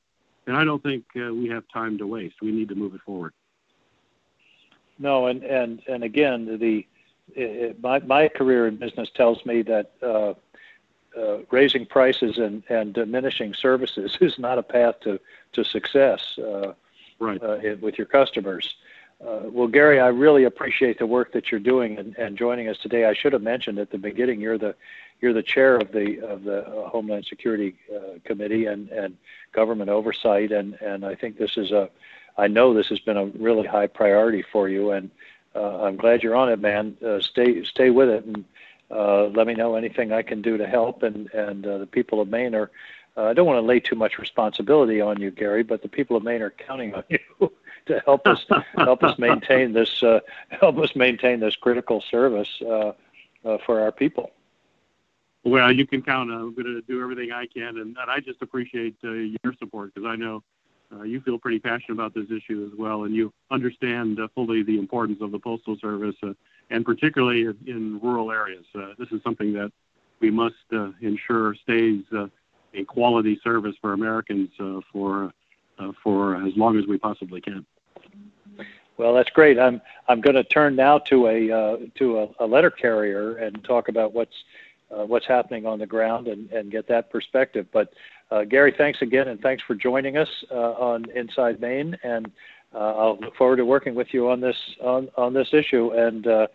and 0.47 0.55
I 0.55 0.63
don't 0.63 0.81
think 0.81 1.03
uh, 1.15 1.33
we 1.33 1.49
have 1.49 1.63
time 1.73 1.97
to 1.99 2.07
waste. 2.07 2.35
We 2.41 2.51
need 2.51 2.69
to 2.69 2.75
move 2.75 2.95
it 2.95 3.01
forward. 3.01 3.33
No, 4.99 5.27
and 5.27 5.43
and 5.43 5.81
and 5.87 6.03
again, 6.03 6.57
the 6.59 6.85
it, 7.33 7.81
my 7.81 7.99
my 7.99 8.27
career 8.27 8.67
in 8.67 8.77
business 8.77 9.09
tells 9.15 9.45
me 9.45 9.61
that 9.63 9.91
uh, 10.01 10.33
uh, 11.17 11.39
raising 11.49 11.85
prices 11.85 12.37
and 12.37 12.63
and 12.69 12.93
diminishing 12.93 13.53
services 13.53 14.17
is 14.21 14.37
not 14.37 14.57
a 14.57 14.63
path 14.63 14.99
to 15.01 15.19
to 15.53 15.63
success. 15.63 16.37
Uh, 16.37 16.73
right. 17.19 17.41
Uh, 17.41 17.57
with 17.81 17.97
your 17.97 18.07
customers. 18.07 18.75
Uh, 19.25 19.41
well, 19.51 19.67
Gary, 19.67 19.99
I 19.99 20.07
really 20.07 20.45
appreciate 20.45 20.97
the 20.97 21.05
work 21.05 21.31
that 21.33 21.51
you're 21.51 21.59
doing 21.59 21.97
and, 21.99 22.15
and 22.17 22.37
joining 22.37 22.67
us 22.67 22.77
today. 22.79 23.05
I 23.05 23.13
should 23.13 23.33
have 23.33 23.43
mentioned 23.43 23.77
at 23.77 23.91
the 23.91 23.97
beginning 23.97 24.41
you're 24.41 24.57
the 24.57 24.75
you're 25.21 25.33
the 25.33 25.43
chair 25.43 25.75
of 25.77 25.91
the 25.91 26.19
of 26.25 26.43
the 26.43 26.65
uh, 26.65 26.89
Homeland 26.89 27.25
Security 27.25 27.75
uh, 27.95 28.17
Committee 28.23 28.65
and 28.65 28.89
and 28.89 29.15
government 29.53 29.89
oversight, 29.91 30.51
and 30.51 30.73
and 30.81 31.05
I 31.05 31.13
think 31.13 31.37
this 31.37 31.55
is 31.55 31.71
a, 31.71 31.89
I 32.37 32.47
know 32.47 32.73
this 32.73 32.87
has 32.87 32.99
been 32.99 33.17
a 33.17 33.25
really 33.25 33.67
high 33.67 33.87
priority 33.87 34.43
for 34.51 34.67
you, 34.67 34.91
and 34.91 35.11
uh, 35.55 35.83
I'm 35.83 35.97
glad 35.97 36.23
you're 36.23 36.35
on 36.35 36.49
it, 36.49 36.59
man. 36.59 36.97
Uh, 37.05 37.19
stay 37.19 37.63
stay 37.63 37.91
with 37.91 38.09
it, 38.09 38.25
and 38.25 38.43
uh, 38.89 39.25
let 39.25 39.45
me 39.45 39.53
know 39.53 39.75
anything 39.75 40.11
I 40.11 40.23
can 40.23 40.41
do 40.41 40.57
to 40.57 40.65
help. 40.65 41.03
And 41.03 41.31
and 41.31 41.63
the 41.63 41.87
people 41.91 42.21
of 42.21 42.27
Maine 42.27 42.55
are. 42.55 42.71
I 43.17 43.33
don't 43.33 43.45
want 43.45 43.57
to 43.57 43.67
lay 43.67 43.81
too 43.81 43.97
much 43.97 44.17
responsibility 44.17 45.01
on 45.01 45.19
you, 45.19 45.31
Gary, 45.31 45.63
but 45.63 45.81
the 45.81 45.89
people 45.89 46.15
of 46.15 46.23
Maine 46.23 46.41
are 46.41 46.49
counting 46.49 46.95
on 46.95 47.03
you 47.09 47.51
to 47.87 48.01
help 48.05 48.27
us 48.27 48.45
help 48.75 49.03
us 49.03 49.17
maintain 49.19 49.73
this 49.73 50.03
help 50.49 50.77
us 50.77 50.95
maintain 50.95 51.39
this 51.39 51.55
critical 51.55 52.01
service 52.09 52.49
for 52.59 53.79
our 53.79 53.91
people. 53.91 54.31
Well, 55.43 55.71
you 55.71 55.87
can 55.87 56.03
count 56.03 56.31
on. 56.31 56.37
I'm 56.37 56.53
going 56.53 56.65
to 56.65 56.81
do 56.81 57.01
everything 57.01 57.31
I 57.31 57.47
can, 57.47 57.77
and, 57.77 57.97
and 57.97 58.11
I 58.11 58.19
just 58.19 58.41
appreciate 58.43 58.95
uh, 59.03 59.11
your 59.11 59.53
support 59.57 59.91
because 59.93 60.07
I 60.07 60.15
know 60.15 60.43
uh, 60.93 61.03
you 61.03 61.19
feel 61.21 61.39
pretty 61.39 61.59
passionate 61.59 61.93
about 61.93 62.13
this 62.13 62.25
issue 62.29 62.69
as 62.71 62.77
well, 62.77 63.05
and 63.05 63.15
you 63.15 63.33
understand 63.49 64.19
uh, 64.19 64.27
fully 64.35 64.61
the 64.61 64.77
importance 64.77 65.19
of 65.21 65.31
the 65.31 65.39
postal 65.39 65.77
service, 65.79 66.15
uh, 66.21 66.33
and 66.69 66.85
particularly 66.85 67.41
in, 67.41 67.57
in 67.65 67.99
rural 68.01 68.31
areas. 68.31 68.65
Uh, 68.75 68.89
this 68.99 69.07
is 69.11 69.21
something 69.23 69.53
that 69.53 69.71
we 70.19 70.29
must 70.29 70.55
uh, 70.73 70.91
ensure 71.01 71.55
stays 71.55 72.03
uh, 72.15 72.27
a 72.73 72.83
quality 72.83 73.39
service 73.43 73.75
for 73.81 73.93
Americans 73.93 74.49
uh, 74.59 74.79
for 74.91 75.25
uh, 75.25 75.29
for 76.03 76.35
as 76.45 76.53
long 76.55 76.77
as 76.77 76.85
we 76.87 76.97
possibly 76.97 77.41
can. 77.41 77.65
Well, 78.97 79.15
that's 79.15 79.29
great. 79.31 79.57
I'm 79.57 79.81
I'm 80.07 80.21
going 80.21 80.35
to 80.35 80.43
turn 80.43 80.75
now 80.75 80.99
to 80.99 81.27
a 81.27 81.51
uh, 81.51 81.77
to 81.95 82.19
a, 82.19 82.27
a 82.39 82.45
letter 82.45 82.69
carrier 82.69 83.37
and 83.37 83.63
talk 83.63 83.87
about 83.87 84.13
what's 84.13 84.35
uh, 84.91 85.05
what's 85.05 85.25
happening 85.25 85.65
on 85.65 85.79
the 85.79 85.87
ground 85.87 86.27
and, 86.27 86.51
and 86.51 86.71
get 86.71 86.87
that 86.87 87.09
perspective. 87.09 87.65
But 87.71 87.93
uh, 88.29 88.43
Gary, 88.43 88.73
thanks 88.77 89.01
again, 89.01 89.29
and 89.29 89.39
thanks 89.41 89.63
for 89.65 89.75
joining 89.75 90.17
us 90.17 90.29
uh, 90.51 90.73
on 90.73 91.09
Inside 91.15 91.59
Maine. 91.59 91.97
And 92.03 92.31
uh, 92.73 92.77
I'll 92.77 93.17
look 93.19 93.35
forward 93.35 93.57
to 93.57 93.65
working 93.65 93.95
with 93.95 94.07
you 94.11 94.29
on 94.29 94.39
this 94.39 94.57
on, 94.81 95.09
on 95.17 95.33
this 95.33 95.47
issue. 95.53 95.91
And 95.91 96.27
uh, 96.27 96.47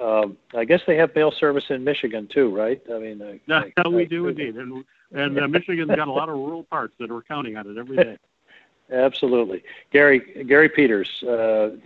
um, 0.00 0.36
I 0.54 0.64
guess 0.64 0.80
they 0.86 0.96
have 0.96 1.14
mail 1.14 1.32
service 1.38 1.64
in 1.68 1.84
Michigan 1.84 2.28
too, 2.32 2.54
right? 2.54 2.80
I 2.92 2.98
mean, 2.98 3.40
no, 3.46 3.62
I, 3.76 3.88
we 3.88 4.02
I, 4.02 4.06
do 4.06 4.26
I, 4.26 4.30
indeed, 4.30 4.56
and 4.56 4.84
and 5.12 5.52
Michigan's 5.52 5.88
got 5.88 6.08
a 6.08 6.12
lot 6.12 6.28
of 6.28 6.36
rural 6.36 6.64
parts 6.64 6.94
that 7.00 7.10
are 7.10 7.22
counting 7.22 7.56
on 7.56 7.68
it 7.68 7.76
every 7.76 7.96
day. 7.96 8.16
Absolutely, 8.92 9.62
Gary 9.92 10.44
Gary 10.46 10.68
Peters. 10.68 11.08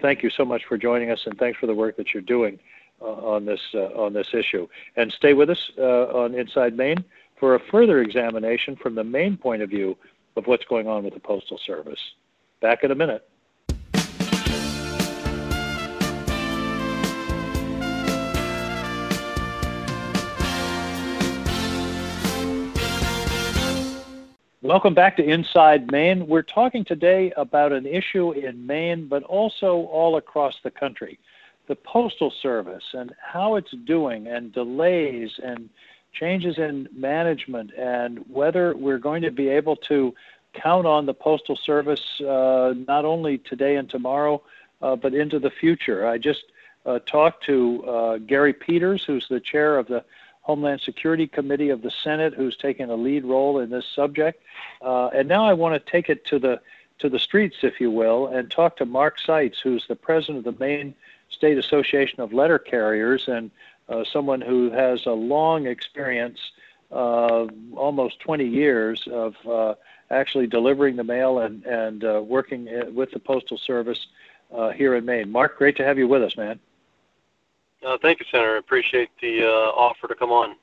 thank 0.01 0.23
you 0.23 0.31
so 0.31 0.45
much 0.45 0.65
for 0.65 0.79
joining 0.79 1.11
us, 1.11 1.21
and 1.27 1.39
thanks 1.39 1.59
for 1.59 1.67
the 1.67 1.75
work 1.75 1.97
that 1.97 2.15
you're 2.15 2.23
doing. 2.23 2.59
Uh, 3.03 3.07
on 3.07 3.45
this 3.45 3.61
uh, 3.75 3.89
on 4.01 4.15
this 4.15 4.29
issue. 4.33 4.67
And 4.97 5.13
stay 5.13 5.35
with 5.35 5.51
us 5.51 5.73
uh, 5.77 6.05
on 6.07 6.33
Inside 6.33 6.77
Maine 6.77 7.05
for 7.39 7.55
a 7.55 7.61
further 7.71 8.01
examination 8.01 8.77
from 8.77 8.95
the 8.95 9.05
Maine 9.05 9.37
point 9.37 9.61
of 9.63 9.69
view 9.69 9.99
of 10.37 10.47
what's 10.47 10.65
going 10.65 10.89
on 10.89 11.05
with 11.05 11.13
the 11.13 11.21
Postal 11.21 11.59
Service. 11.59 12.01
Back 12.63 12.85
in 12.85 12.93
a 12.93 12.95
minute. 12.95 13.29
Welcome 24.65 24.95
back 24.95 25.19
to 25.19 25.23
Inside 25.23 25.93
Maine. 25.93 26.27
We're 26.27 26.41
talking 26.41 26.87
today 26.87 27.35
about 27.37 27.73
an 27.73 27.85
issue 27.85 28.31
in 28.31 28.67
Maine, 28.67 29.09
but 29.09 29.23
also 29.25 29.83
all 29.93 30.17
across 30.17 30.55
the 30.65 30.71
country 30.71 31.19
the 31.67 31.77
Postal 31.77 32.31
Service 32.31 32.95
and 32.95 33.15
how 33.21 33.57
it's 33.57 33.73
doing 33.85 34.27
and 34.27 34.55
delays 34.55 35.33
and 35.45 35.69
changes 36.15 36.57
in 36.57 36.89
management 36.97 37.75
and 37.77 38.25
whether 38.31 38.75
we're 38.75 38.97
going 38.97 39.21
to 39.21 39.31
be 39.31 39.49
able 39.49 39.77
to 39.77 40.15
count 40.55 40.87
on 40.87 41.05
the 41.05 41.13
Postal 41.13 41.57
Service 41.57 42.23
uh, 42.23 42.73
not 42.89 43.05
only 43.05 43.37
today 43.37 43.77
and 43.77 43.91
tomorrow, 43.91 44.41
uh, 44.81 44.97
but 44.97 45.13
into 45.13 45.39
the 45.39 45.51
future. 45.51 46.07
I 46.07 46.17
just 46.17 46.45
uh, 46.87 47.01
talk 47.01 47.43
to 47.43 47.85
uh, 47.85 48.17
Gary 48.17 48.55
Peters, 48.55 49.05
who's 49.05 49.29
the 49.29 49.41
chair 49.41 49.77
of 49.77 49.89
the 49.89 50.03
Homeland 50.45 50.81
Security 50.83 51.27
Committee 51.27 51.71
of 51.71 51.81
the 51.81 51.91
Senate, 51.91 52.35
who's 52.35 52.57
taken 52.57 52.91
a 52.91 52.95
lead 52.95 53.25
role 53.25 53.59
in 53.59 53.71
this 53.71 53.87
subject. 53.95 54.43
Uh, 54.83 55.09
and 55.09 55.27
now 55.27 55.47
I 55.47 55.55
want 55.55 55.75
to 55.75 55.91
take 55.91 56.09
it 56.09 56.25
to 56.27 56.39
the 56.39 56.61
to 57.01 57.09
the 57.09 57.19
streets, 57.19 57.57
if 57.63 57.81
you 57.81 57.91
will, 57.91 58.29
and 58.29 58.51
talk 58.51 58.77
to 58.77 58.87
Mark 58.87 59.19
Seitz, 59.19 59.59
who's 59.59 59.85
the 59.89 59.97
president 59.97 60.39
of 60.39 60.45
the 60.45 60.65
Maine 60.65 60.95
State 61.29 61.59
Association 61.59 62.21
of 62.21 62.33
Letter 62.33 62.59
Carriers 62.59 63.27
and 63.27 63.51
uh, 63.89 64.05
someone 64.05 64.41
who 64.41 64.71
has 64.71 65.05
a 65.07 65.11
long 65.11 65.67
experience, 65.67 66.39
uh, 66.93 67.47
almost 67.75 68.21
20 68.21 68.45
years 68.45 69.09
of 69.11 69.35
uh, 69.49 69.75
actually 70.11 70.47
delivering 70.47 70.97
the 70.97 71.05
mail 71.05 71.39
and 71.39 71.65
and 71.65 72.05
uh, 72.05 72.23
working 72.23 72.69
uh, 72.69 72.91
with 72.91 73.11
the 73.13 73.19
Postal 73.19 73.57
Service 73.57 74.07
uh, 74.55 74.71
here 74.71 74.95
in 74.95 75.07
Maine. 75.07 75.33
Mark, 75.33 75.57
great 75.57 75.77
to 75.79 75.85
have 75.85 75.99
you 75.99 76.07
with 76.07 76.23
us, 76.23 76.37
man. 76.37 76.61
Uh, 77.85 77.99
thank 78.01 78.21
you, 78.21 78.27
Senator. 78.31 78.55
I 78.55 78.59
appreciate 78.59 79.11
the 79.21 79.45
uh, 79.45 79.71
offer 79.77 80.09
to 80.09 80.15
come 80.15 80.31
on. 80.31 80.57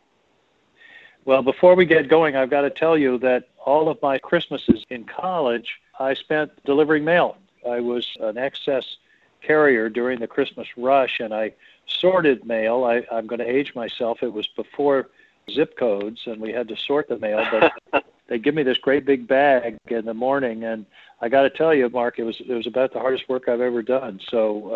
Well, 1.23 1.43
before 1.43 1.75
we 1.75 1.85
get 1.85 2.07
going, 2.07 2.35
I've 2.35 2.49
got 2.49 2.61
to 2.61 2.71
tell 2.71 2.97
you 2.97 3.19
that 3.19 3.49
all 3.63 3.89
of 3.89 4.01
my 4.01 4.17
Christmases 4.17 4.83
in 4.89 5.03
college, 5.03 5.79
I 5.99 6.15
spent 6.15 6.51
delivering 6.65 7.05
mail. 7.05 7.37
I 7.69 7.79
was 7.79 8.07
an 8.19 8.39
excess 8.39 8.97
carrier 9.41 9.87
during 9.87 10.19
the 10.19 10.27
Christmas 10.27 10.67
rush, 10.77 11.19
and 11.19 11.31
I 11.31 11.53
sorted 11.85 12.45
mail. 12.45 12.83
I, 12.85 13.03
I'm 13.11 13.27
going 13.27 13.39
to 13.39 13.49
age 13.49 13.75
myself. 13.75 14.23
It 14.23 14.33
was 14.33 14.47
before 14.47 15.09
zip 15.51 15.77
codes, 15.77 16.21
and 16.25 16.41
we 16.41 16.51
had 16.51 16.67
to 16.69 16.75
sort 16.75 17.07
the 17.07 17.19
mail. 17.19 17.45
But 17.51 18.03
they 18.31 18.39
give 18.39 18.55
me 18.55 18.63
this 18.63 18.77
great 18.77 19.03
big 19.03 19.27
bag 19.27 19.75
in 19.87 20.05
the 20.05 20.13
morning, 20.13 20.63
and 20.63 20.85
I 21.19 21.27
got 21.27 21.41
to 21.41 21.49
tell 21.49 21.73
you, 21.73 21.89
Mark, 21.89 22.17
it 22.17 22.23
was 22.23 22.39
it 22.39 22.53
was 22.53 22.65
about 22.65 22.93
the 22.93 22.99
hardest 22.99 23.27
work 23.27 23.49
I've 23.49 23.59
ever 23.59 23.81
done. 23.81 24.21
So 24.29 24.71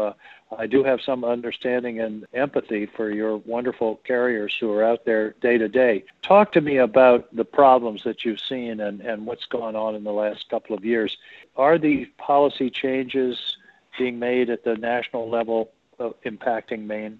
uh, 0.51 0.55
I 0.57 0.67
do 0.67 0.83
have 0.83 0.99
some 0.99 1.23
understanding 1.23 2.01
and 2.01 2.25
empathy 2.33 2.85
for 2.85 3.11
your 3.11 3.37
wonderful 3.37 4.01
carriers 4.03 4.53
who 4.59 4.73
are 4.73 4.83
out 4.83 5.05
there 5.05 5.35
day 5.39 5.57
to 5.57 5.69
day. 5.69 6.03
Talk 6.21 6.51
to 6.51 6.59
me 6.59 6.75
about 6.75 7.33
the 7.33 7.45
problems 7.45 8.03
that 8.03 8.25
you've 8.25 8.41
seen 8.41 8.81
and 8.81 8.99
and 8.99 9.25
what's 9.25 9.45
gone 9.45 9.77
on 9.77 9.95
in 9.95 10.03
the 10.03 10.11
last 10.11 10.49
couple 10.49 10.75
of 10.75 10.83
years. 10.83 11.15
Are 11.55 11.77
the 11.77 12.07
policy 12.17 12.69
changes 12.69 13.55
being 13.97 14.19
made 14.19 14.49
at 14.49 14.65
the 14.65 14.75
national 14.75 15.29
level 15.29 15.71
uh, 15.97 16.09
impacting 16.25 16.87
Maine? 16.87 17.19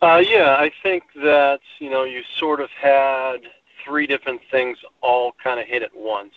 Uh, 0.00 0.22
yeah, 0.24 0.54
I 0.56 0.70
think 0.80 1.02
that 1.16 1.58
you 1.80 1.90
know 1.90 2.04
you 2.04 2.22
sort 2.38 2.60
of 2.60 2.70
had 2.70 3.38
three 3.88 4.06
different 4.06 4.40
things 4.50 4.78
all 5.00 5.34
kind 5.42 5.58
of 5.58 5.66
hit 5.66 5.82
at 5.82 5.90
once 5.96 6.34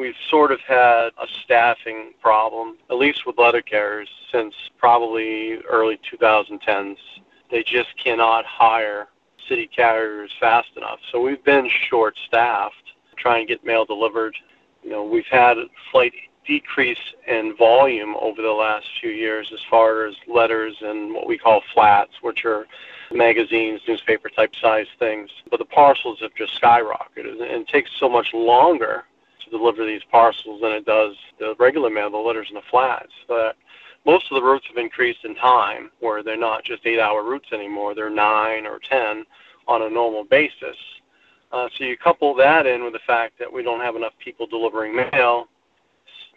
we've 0.00 0.14
sort 0.30 0.50
of 0.50 0.58
had 0.60 1.10
a 1.18 1.26
staffing 1.44 2.14
problem, 2.22 2.78
at 2.90 2.96
least 2.96 3.26
with 3.26 3.36
letter 3.38 3.60
carriers, 3.60 4.08
since 4.32 4.54
probably 4.78 5.58
early 5.68 6.00
2010s. 6.10 6.96
They 7.50 7.62
just 7.62 7.90
cannot 8.02 8.46
hire 8.46 9.08
city 9.46 9.68
carriers 9.68 10.32
fast 10.40 10.70
enough. 10.76 11.00
So 11.12 11.20
we've 11.20 11.44
been 11.44 11.68
short 11.90 12.16
staffed 12.26 12.74
trying 13.18 13.46
to 13.46 13.52
get 13.52 13.64
mail 13.64 13.84
delivered. 13.84 14.34
You 14.82 14.90
know, 14.90 15.04
we've 15.04 15.26
had 15.30 15.58
a 15.58 15.64
slight 15.92 16.14
decrease 16.46 17.14
in 17.28 17.54
volume 17.58 18.16
over 18.18 18.40
the 18.40 18.48
last 18.48 18.86
few 19.02 19.10
years 19.10 19.50
as 19.52 19.60
far 19.68 20.06
as 20.06 20.14
letters 20.26 20.74
and 20.80 21.12
what 21.12 21.26
we 21.26 21.36
call 21.36 21.60
flats, 21.74 22.12
which 22.22 22.46
are 22.46 22.66
magazines, 23.12 23.80
newspaper 23.86 24.28
type 24.28 24.54
size 24.60 24.86
things. 24.98 25.30
But 25.50 25.58
the 25.58 25.64
parcels 25.64 26.20
have 26.20 26.34
just 26.34 26.60
skyrocketed 26.60 27.40
and 27.40 27.62
it 27.62 27.68
takes 27.68 27.90
so 27.98 28.08
much 28.08 28.32
longer 28.32 29.04
to 29.44 29.50
deliver 29.50 29.84
these 29.84 30.02
parcels 30.10 30.60
than 30.60 30.72
it 30.72 30.84
does 30.84 31.16
the 31.38 31.54
regular 31.58 31.90
mail, 31.90 32.10
the 32.10 32.16
letters 32.16 32.48
and 32.48 32.56
the 32.56 32.66
flats. 32.70 33.12
But 33.28 33.56
most 34.06 34.30
of 34.30 34.36
the 34.36 34.42
routes 34.42 34.66
have 34.68 34.78
increased 34.78 35.24
in 35.24 35.34
time, 35.34 35.90
where 36.00 36.22
they're 36.22 36.36
not 36.36 36.64
just 36.64 36.86
eight-hour 36.86 37.22
routes 37.22 37.52
anymore; 37.52 37.94
they're 37.94 38.10
nine 38.10 38.66
or 38.66 38.78
ten 38.78 39.24
on 39.68 39.82
a 39.82 39.90
normal 39.90 40.24
basis. 40.24 40.76
Uh, 41.52 41.68
so 41.76 41.84
you 41.84 41.96
couple 41.96 42.34
that 42.34 42.66
in 42.66 42.84
with 42.84 42.92
the 42.92 43.00
fact 43.06 43.38
that 43.38 43.52
we 43.52 43.62
don't 43.62 43.80
have 43.80 43.96
enough 43.96 44.12
people 44.18 44.46
delivering 44.46 44.94
mail. 45.12 45.48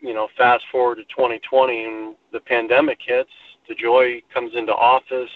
You 0.02 0.14
know, 0.14 0.28
fast 0.38 0.66
forward 0.72 0.96
to 0.96 1.04
2020 1.04 1.86
and 1.86 2.16
the 2.32 2.40
pandemic 2.42 3.00
hits. 3.02 3.32
DeJoy 3.70 4.24
comes 4.34 4.56
into 4.56 4.74
office 4.74 5.30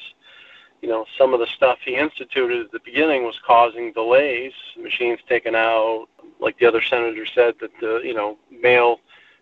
you 0.82 0.90
know, 0.90 1.06
some 1.18 1.34
of 1.34 1.40
the 1.40 1.48
stuff 1.48 1.80
he 1.84 1.96
instituted 1.96 2.66
at 2.66 2.72
the 2.72 2.80
beginning 2.86 3.24
was 3.24 3.40
causing 3.46 3.92
delays, 3.94 4.54
machines 4.80 5.20
taken 5.28 5.56
out, 5.56 6.08
like 6.40 6.58
the 6.60 6.66
other 6.66 6.82
senator 6.82 7.26
said, 7.26 7.56
that 7.62 7.72
the, 7.82 8.02
you 8.04 8.14
know, 8.14 8.38
mail 8.52 9.00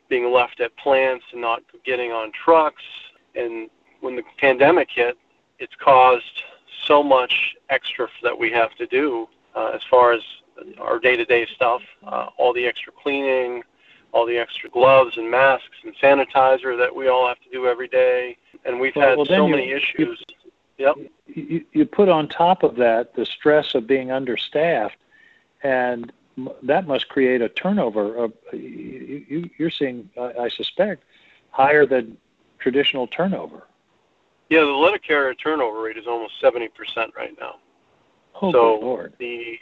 being 0.08 0.32
left 0.32 0.62
at 0.62 0.76
plants 0.78 1.26
and 1.32 1.41
not 1.41 1.62
getting 1.84 2.12
on 2.12 2.32
trucks. 2.32 2.84
And 3.36 3.69
when 4.02 4.15
the 4.15 4.24
pandemic 4.38 4.89
hit, 4.93 5.17
it's 5.60 5.76
caused 5.76 6.43
so 6.86 7.02
much 7.02 7.56
extra 7.69 8.08
that 8.24 8.38
we 8.38 8.52
have 8.52 8.74
to 8.76 8.86
do 8.88 9.28
uh, 9.56 9.71
as 9.74 9.82
far 9.89 10.13
as 10.13 10.21
our 10.80 11.00
day-to-day 11.00 11.48
stuff, 11.54 11.82
uh, 12.06 12.28
all 12.38 12.54
the 12.54 12.65
extra 12.65 12.93
cleaning, 12.93 13.62
all 14.13 14.26
the 14.26 14.38
extra 14.38 14.69
gloves 14.69 15.17
and 15.17 15.30
masks 15.30 15.78
and 15.84 15.93
sanitizer 16.02 16.78
that 16.78 16.95
we 16.95 17.10
all 17.10 17.28
have 17.28 17.39
to 17.41 17.50
do 17.52 17.67
every 17.67 17.88
day. 17.88 18.38
And 18.63 18.80
we've 18.80 18.95
well, 18.95 19.10
had 19.10 19.17
well, 19.17 19.26
so 19.26 19.45
you, 19.48 19.52
many 19.52 19.71
issues. 19.71 20.24
You, 20.30 20.44
yep. 20.78 20.96
You, 21.28 21.66
you 21.72 21.86
put 21.86 22.10
on 22.10 22.28
top 22.28 22.64
of 22.64 22.76
that 22.78 23.16
the 23.16 23.26
stress 23.26 23.76
of 23.76 23.88
being 23.88 24.12
understaffed, 24.12 24.98
and 25.64 26.12
that 26.64 26.88
must 26.88 27.08
create 27.10 27.42
a 27.42 27.50
turnover. 27.50 28.16
Of, 28.16 28.34
you, 28.54 29.50
you're 29.58 29.70
seeing, 29.72 30.10
I 30.18 30.50
suspect, 30.50 31.04
higher 31.52 31.86
than 31.86 32.18
traditional 32.60 33.08
turnover. 33.08 33.64
Yeah, 34.50 34.62
the 34.62 34.66
letter 34.68 35.00
carrier 35.00 35.34
turnover 35.34 35.82
rate 35.82 35.98
is 35.98 36.06
almost 36.08 36.34
seventy 36.40 36.68
percent 36.68 37.12
right 37.18 37.36
now. 37.40 37.56
Oh, 38.42 38.52
so 38.52 38.80
Lord. 38.82 39.14
the 39.18 39.58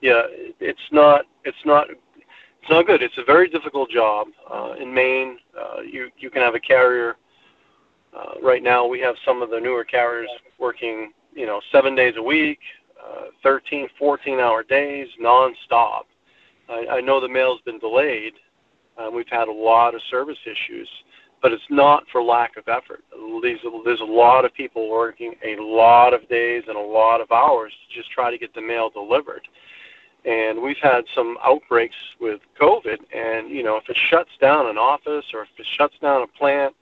yeah, 0.00 0.22
it's 0.60 0.80
not 0.92 1.26
it's 1.44 1.64
not 1.64 1.88
it's 1.90 2.70
not 2.70 2.86
good. 2.86 3.02
It's 3.02 3.18
a 3.18 3.24
very 3.24 3.48
difficult 3.48 3.90
job 3.90 4.28
uh, 4.50 4.74
in 4.80 4.92
Maine. 4.92 5.38
Uh, 5.58 5.80
you 5.80 6.10
you 6.18 6.30
can 6.30 6.42
have 6.42 6.54
a 6.54 6.60
carrier. 6.60 7.16
Uh, 8.16 8.34
right 8.42 8.62
now, 8.62 8.86
we 8.86 9.00
have 9.00 9.14
some 9.24 9.42
of 9.42 9.50
the 9.50 9.58
newer 9.58 9.84
carriers 9.84 10.28
working, 10.58 11.12
you 11.34 11.46
know, 11.46 11.60
seven 11.70 11.94
days 11.94 12.14
a 12.16 12.22
week, 12.22 12.58
uh, 13.02 13.26
13, 13.42 13.88
14 13.98 14.38
hour 14.38 14.62
days 14.62 15.08
nonstop. 15.20 16.02
I, 16.68 16.86
I 16.90 17.00
know 17.00 17.20
the 17.20 17.28
mail's 17.28 17.60
been 17.64 17.78
delayed. 17.78 18.34
Uh, 18.98 19.10
we've 19.10 19.28
had 19.30 19.48
a 19.48 19.52
lot 19.52 19.94
of 19.94 20.02
service 20.10 20.38
issues, 20.44 20.88
but 21.40 21.52
it's 21.52 21.62
not 21.70 22.04
for 22.12 22.22
lack 22.22 22.56
of 22.56 22.68
effort. 22.68 23.02
There's, 23.42 23.60
there's 23.84 24.00
a 24.00 24.04
lot 24.04 24.44
of 24.44 24.52
people 24.54 24.90
working 24.90 25.34
a 25.44 25.60
lot 25.60 26.12
of 26.12 26.28
days 26.28 26.64
and 26.68 26.76
a 26.76 26.80
lot 26.80 27.20
of 27.20 27.32
hours 27.32 27.72
to 27.72 27.98
just 27.98 28.10
try 28.10 28.30
to 28.30 28.38
get 28.38 28.54
the 28.54 28.60
mail 28.60 28.90
delivered. 28.90 29.42
And 30.24 30.62
we've 30.62 30.76
had 30.80 31.04
some 31.14 31.36
outbreaks 31.42 31.96
with 32.20 32.40
COVID, 32.60 32.98
and 33.12 33.50
you 33.50 33.64
know, 33.64 33.76
if 33.76 33.88
it 33.88 33.96
shuts 34.08 34.30
down 34.40 34.68
an 34.68 34.78
office 34.78 35.24
or 35.34 35.42
if 35.42 35.48
it 35.58 35.66
shuts 35.76 35.94
down 36.00 36.22
a 36.22 36.26
plant, 36.28 36.74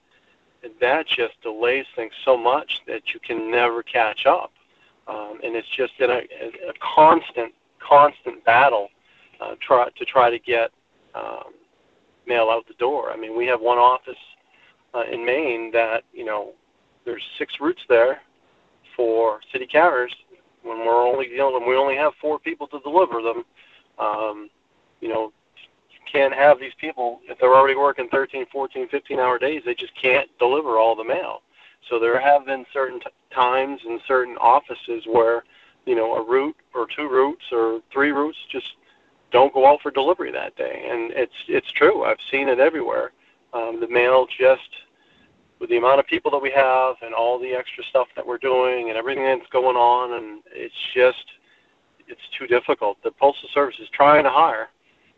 that 0.79 1.07
just 1.07 1.39
delays 1.41 1.85
things 1.95 2.13
so 2.23 2.37
much 2.37 2.81
that 2.87 3.13
you 3.13 3.19
can 3.19 3.49
never 3.51 3.83
catch 3.83 4.25
up 4.25 4.51
um, 5.07 5.39
and 5.43 5.55
it's 5.55 5.67
just 5.75 5.93
in 5.99 6.09
a, 6.09 6.19
a 6.69 6.73
constant, 6.95 7.53
constant 7.79 8.43
battle 8.45 8.89
uh, 9.39 9.55
try, 9.59 9.87
to 9.97 10.05
try 10.05 10.29
to 10.29 10.39
get 10.39 10.71
um, 11.15 11.53
mail 12.27 12.49
out 12.49 12.67
the 12.67 12.75
door. 12.75 13.11
I 13.11 13.17
mean, 13.17 13.37
we 13.37 13.45
have 13.47 13.59
one 13.59 13.77
office 13.77 14.15
uh, 14.93 15.03
in 15.11 15.25
Maine 15.25 15.71
that 15.71 16.03
you 16.13 16.25
know 16.25 16.51
there's 17.05 17.23
six 17.37 17.55
routes 17.59 17.81
there 17.89 18.21
for 18.95 19.39
city 19.51 19.65
carriers 19.65 20.13
when 20.63 20.79
we're 20.79 21.07
only 21.07 21.29
you 21.29 21.37
know 21.37 21.61
we 21.65 21.75
only 21.75 21.95
have 21.95 22.13
four 22.21 22.39
people 22.39 22.67
to 22.67 22.79
deliver 22.81 23.21
them. 23.21 23.43
Um, 23.97 24.49
you 25.01 25.09
know, 25.09 25.33
can't 26.11 26.33
have 26.33 26.59
these 26.59 26.73
people 26.79 27.21
if 27.23 27.39
they're 27.39 27.55
already 27.55 27.75
working 27.75 28.07
13, 28.09 28.45
14, 28.51 28.89
15 28.89 29.19
hour 29.19 29.39
days. 29.39 29.61
They 29.65 29.75
just 29.75 29.93
can't 29.99 30.29
deliver 30.39 30.77
all 30.77 30.95
the 30.95 31.03
mail. 31.03 31.41
So 31.89 31.99
there 31.99 32.19
have 32.19 32.45
been 32.45 32.65
certain 32.73 32.99
t- 32.99 33.07
times 33.33 33.81
in 33.85 33.99
certain 34.07 34.35
offices 34.37 35.03
where, 35.07 35.43
you 35.85 35.95
know, 35.95 36.15
a 36.15 36.23
route 36.23 36.55
or 36.73 36.87
two 36.95 37.09
routes 37.09 37.43
or 37.51 37.81
three 37.91 38.11
routes 38.11 38.37
just 38.51 38.75
don't 39.31 39.53
go 39.53 39.65
out 39.65 39.81
for 39.81 39.91
delivery 39.91 40.31
that 40.31 40.55
day, 40.55 40.87
and 40.89 41.11
it's 41.11 41.33
it's 41.47 41.71
true. 41.71 42.03
I've 42.03 42.17
seen 42.29 42.49
it 42.49 42.59
everywhere. 42.59 43.11
Um, 43.53 43.79
the 43.79 43.87
mail 43.87 44.27
just 44.39 44.69
with 45.59 45.69
the 45.69 45.77
amount 45.77 45.99
of 45.99 46.07
people 46.07 46.31
that 46.31 46.41
we 46.41 46.51
have 46.51 46.95
and 47.01 47.13
all 47.13 47.39
the 47.39 47.53
extra 47.53 47.83
stuff 47.85 48.07
that 48.15 48.25
we're 48.25 48.37
doing 48.37 48.89
and 48.89 48.97
everything 48.97 49.23
that's 49.23 49.49
going 49.51 49.77
on, 49.77 50.13
and 50.13 50.41
it's 50.51 50.75
just 50.93 51.25
it's 52.07 52.21
too 52.37 52.47
difficult. 52.47 52.97
The 53.03 53.11
postal 53.11 53.49
service 53.53 53.75
is 53.79 53.87
trying 53.93 54.23
to 54.23 54.29
hire, 54.29 54.69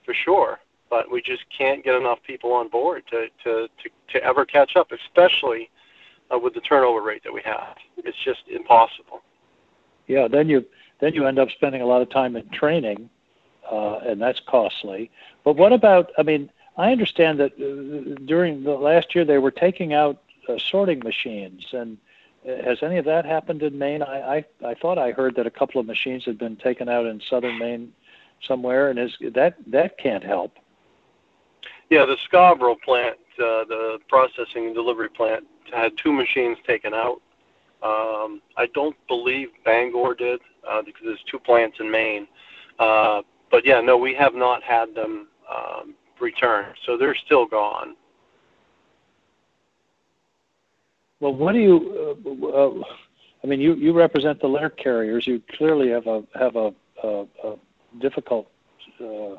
for 0.05 0.13
sure, 0.13 0.59
but 0.89 1.11
we 1.11 1.21
just 1.21 1.43
can't 1.55 1.83
get 1.83 1.95
enough 1.95 2.19
people 2.25 2.51
on 2.53 2.69
board 2.69 3.03
to 3.11 3.27
to 3.43 3.67
to, 3.81 3.89
to 4.13 4.23
ever 4.23 4.45
catch 4.45 4.75
up, 4.75 4.91
especially 4.91 5.69
uh, 6.33 6.37
with 6.37 6.53
the 6.53 6.61
turnover 6.61 7.01
rate 7.01 7.23
that 7.23 7.33
we 7.33 7.41
have. 7.43 7.75
It's 7.97 8.17
just 8.23 8.41
impossible. 8.47 9.21
Yeah, 10.07 10.27
then 10.27 10.49
you 10.49 10.65
then 10.99 11.13
you 11.13 11.25
end 11.25 11.39
up 11.39 11.49
spending 11.51 11.81
a 11.81 11.85
lot 11.85 12.01
of 12.01 12.09
time 12.09 12.35
in 12.35 12.47
training, 12.49 13.09
uh, 13.69 13.97
and 13.99 14.21
that's 14.21 14.41
costly. 14.47 15.11
But 15.43 15.55
what 15.55 15.73
about? 15.73 16.11
I 16.17 16.23
mean, 16.23 16.49
I 16.77 16.91
understand 16.91 17.39
that 17.39 17.53
uh, 17.53 18.21
during 18.25 18.63
the 18.63 18.71
last 18.71 19.15
year 19.15 19.25
they 19.25 19.37
were 19.37 19.51
taking 19.51 19.93
out 19.93 20.21
uh, 20.47 20.57
sorting 20.57 20.99
machines, 20.99 21.65
and 21.71 21.97
has 22.45 22.83
any 22.83 22.97
of 22.97 23.05
that 23.05 23.25
happened 23.25 23.63
in 23.63 23.77
Maine? 23.77 24.01
I, 24.01 24.37
I 24.37 24.45
I 24.65 24.73
thought 24.73 24.97
I 24.97 25.11
heard 25.11 25.35
that 25.35 25.47
a 25.47 25.51
couple 25.51 25.79
of 25.79 25.87
machines 25.87 26.25
had 26.25 26.37
been 26.37 26.55
taken 26.57 26.89
out 26.89 27.05
in 27.05 27.21
southern 27.29 27.57
Maine 27.59 27.93
somewhere, 28.45 28.89
and 28.89 28.99
is 28.99 29.15
that 29.33 29.55
that 29.67 29.97
can't 29.97 30.23
help. 30.23 30.57
Yeah, 31.93 32.07
the 32.07 32.17
Scarborough 32.25 32.77
plant, 32.83 33.19
uh, 33.37 33.65
the 33.65 33.99
processing 34.09 34.65
and 34.65 34.73
delivery 34.73 35.09
plant, 35.09 35.43
had 35.71 35.91
two 35.95 36.11
machines 36.11 36.57
taken 36.65 36.91
out. 36.91 37.21
Um, 37.83 38.41
I 38.57 38.65
don't 38.73 38.95
believe 39.07 39.49
Bangor 39.63 40.15
did 40.15 40.39
uh, 40.67 40.81
because 40.81 41.03
there's 41.05 41.23
two 41.29 41.37
plants 41.37 41.77
in 41.79 41.91
Maine. 41.91 42.27
Uh, 42.79 43.21
but 43.51 43.63
yeah, 43.63 43.79
no, 43.79 43.95
we 43.95 44.15
have 44.15 44.33
not 44.33 44.63
had 44.63 44.95
them 44.95 45.27
um, 45.47 45.93
return, 46.19 46.73
so 46.83 46.97
they're 46.97 47.13
still 47.13 47.45
gone. 47.45 47.95
Well, 51.19 51.35
what 51.35 51.53
do 51.53 51.59
you? 51.59 52.17
Uh, 52.25 52.47
uh, 52.47 52.83
I 53.43 53.47
mean, 53.47 53.61
you 53.61 53.75
you 53.75 53.93
represent 53.93 54.41
the 54.41 54.47
letter 54.47 54.71
carriers. 54.71 55.27
You 55.27 55.43
clearly 55.59 55.89
have 55.89 56.07
a 56.07 56.23
have 56.33 56.55
a, 56.55 56.73
a, 57.03 57.25
a 57.43 57.55
difficult 58.01 58.47
uh, 58.99 59.35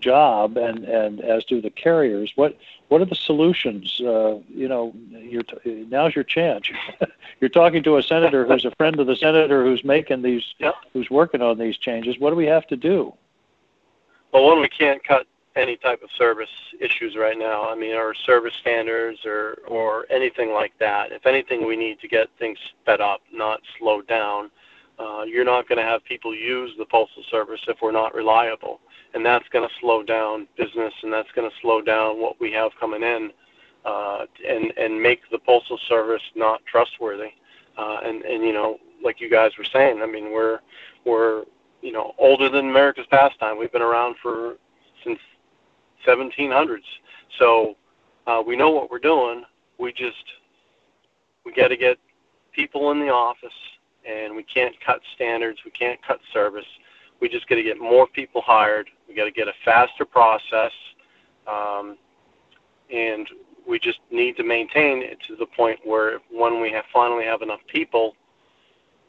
job, 0.00 0.56
and 0.56 0.84
and 0.84 1.20
as 1.20 1.44
do 1.44 1.60
the 1.60 1.70
carriers. 1.70 2.32
What 2.36 2.56
what 2.88 3.00
are 3.00 3.06
the 3.06 3.14
solutions? 3.14 4.00
Uh, 4.00 4.38
you 4.48 4.68
know, 4.68 4.94
you're 5.10 5.42
t- 5.42 5.86
now's 5.88 6.14
your 6.14 6.24
chance. 6.24 6.68
you're 7.40 7.50
talking 7.50 7.82
to 7.82 7.96
a 7.96 8.02
senator 8.02 8.46
who's 8.46 8.64
a 8.64 8.70
friend 8.72 8.98
of 9.00 9.06
the 9.06 9.16
senator 9.16 9.64
who's 9.64 9.84
making 9.84 10.22
these, 10.22 10.54
yep. 10.58 10.74
who's 10.92 11.10
working 11.10 11.42
on 11.42 11.58
these 11.58 11.76
changes. 11.76 12.18
What 12.18 12.30
do 12.30 12.36
we 12.36 12.46
have 12.46 12.66
to 12.68 12.76
do? 12.76 13.12
Well, 14.32 14.44
one, 14.44 14.60
we 14.60 14.68
can't 14.68 15.02
cut 15.02 15.26
any 15.56 15.76
type 15.76 16.02
of 16.02 16.10
service 16.16 16.50
issues 16.80 17.16
right 17.16 17.38
now. 17.38 17.68
I 17.68 17.74
mean, 17.74 17.94
or 17.94 18.14
service 18.14 18.54
standards 18.60 19.20
or 19.24 19.58
or 19.66 20.06
anything 20.10 20.50
like 20.52 20.72
that. 20.78 21.12
If 21.12 21.26
anything, 21.26 21.66
we 21.66 21.76
need 21.76 22.00
to 22.00 22.08
get 22.08 22.28
things 22.38 22.58
sped 22.82 23.00
up, 23.00 23.22
not 23.32 23.60
slowed 23.78 24.06
down. 24.06 24.50
Uh, 24.98 25.24
you're 25.24 25.44
not 25.44 25.68
going 25.68 25.76
to 25.76 25.84
have 25.84 26.02
people 26.04 26.34
use 26.34 26.72
the 26.78 26.86
postal 26.86 27.22
service 27.30 27.60
if 27.68 27.76
we're 27.82 27.92
not 27.92 28.14
reliable, 28.14 28.80
and 29.16 29.24
that's 29.24 29.48
going 29.48 29.66
to 29.66 29.74
slow 29.80 30.02
down 30.02 30.46
business, 30.58 30.92
and 31.02 31.10
that's 31.10 31.32
going 31.34 31.50
to 31.50 31.56
slow 31.62 31.80
down 31.80 32.20
what 32.20 32.38
we 32.38 32.52
have 32.52 32.70
coming 32.78 33.02
in, 33.02 33.30
uh, 33.86 34.26
and 34.46 34.72
and 34.76 35.02
make 35.02 35.22
the 35.30 35.38
postal 35.38 35.78
service 35.88 36.22
not 36.34 36.60
trustworthy. 36.66 37.30
Uh, 37.78 38.00
and 38.04 38.22
and 38.24 38.44
you 38.44 38.52
know, 38.52 38.78
like 39.02 39.18
you 39.18 39.30
guys 39.30 39.52
were 39.56 39.64
saying, 39.64 40.02
I 40.02 40.06
mean, 40.06 40.32
we're 40.32 40.60
we're 41.06 41.44
you 41.80 41.92
know 41.92 42.14
older 42.18 42.50
than 42.50 42.68
America's 42.68 43.06
pastime. 43.10 43.58
We've 43.58 43.72
been 43.72 43.80
around 43.80 44.16
for 44.22 44.56
since 45.02 45.18
1700s. 46.06 46.80
So 47.38 47.74
uh, 48.26 48.42
we 48.46 48.54
know 48.54 48.70
what 48.70 48.90
we're 48.90 48.98
doing. 48.98 49.44
We 49.78 49.92
just 49.92 50.24
we 51.46 51.54
got 51.54 51.68
to 51.68 51.76
get 51.78 51.96
people 52.52 52.90
in 52.90 53.00
the 53.00 53.08
office, 53.08 53.48
and 54.06 54.36
we 54.36 54.42
can't 54.42 54.74
cut 54.84 55.00
standards. 55.14 55.60
We 55.64 55.70
can't 55.70 55.98
cut 56.06 56.20
service. 56.34 56.66
We 57.20 57.28
just 57.28 57.48
got 57.48 57.56
to 57.56 57.62
get 57.62 57.78
more 57.78 58.06
people 58.06 58.42
hired. 58.44 58.88
We 59.08 59.14
got 59.14 59.24
to 59.24 59.30
get 59.30 59.48
a 59.48 59.54
faster 59.64 60.04
process, 60.04 60.72
um, 61.46 61.96
and 62.92 63.28
we 63.66 63.78
just 63.78 63.98
need 64.10 64.36
to 64.36 64.44
maintain 64.44 65.02
it 65.02 65.18
to 65.26 65.36
the 65.36 65.46
point 65.46 65.80
where 65.84 66.20
when 66.30 66.60
we 66.60 66.70
have 66.72 66.84
finally 66.92 67.24
have 67.24 67.42
enough 67.42 67.60
people 67.72 68.14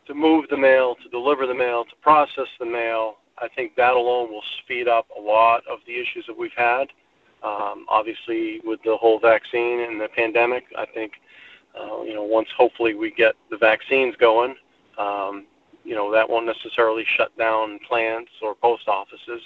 to 0.08 0.13
move 0.13 0.46
the 0.50 0.58
mail, 0.58 0.96
to 1.04 1.10
deliver 1.10 1.46
the 1.46 1.54
mail, 1.54 1.84
to 1.84 1.96
process 2.02 2.48
the 2.60 2.65
mail, 2.65 3.17
I 3.39 3.48
think 3.50 3.76
that 3.76 3.93
alone 3.93 4.32
will 4.32 4.43
speed 4.63 4.88
up 4.88 5.08
a 5.15 5.22
lot 5.22 5.62
of 5.70 5.80
the 5.86 5.93
issues 5.93 6.26
that 6.28 6.38
we've 6.38 6.50
had. 6.56 6.88
Um, 7.43 7.86
obviously, 7.88 8.62
with 8.63 8.80
the 8.84 8.98
whole 8.98 9.20
vaccine 9.20 9.82
and 9.82 10.02
the 10.02 10.08
pandemic, 10.15 10.65
I 10.76 10.86
think 10.86 11.13
uh, 11.80 12.02
you 12.02 12.15
know 12.15 12.24
once 12.24 12.48
hopefully 12.58 12.96
we 12.96 13.12
get 13.12 13.36
the 13.52 13.58
vaccines 13.58 14.15
going, 14.15 14.56
um, 14.98 15.46
you 15.88 15.95
know 15.95 16.12
that 16.12 16.30
won't 16.30 16.45
necessarily 16.45 17.06
shut 17.15 17.36
down 17.38 17.80
plants 17.88 18.32
or 18.41 18.54
post 18.54 18.88
offices, 18.88 19.41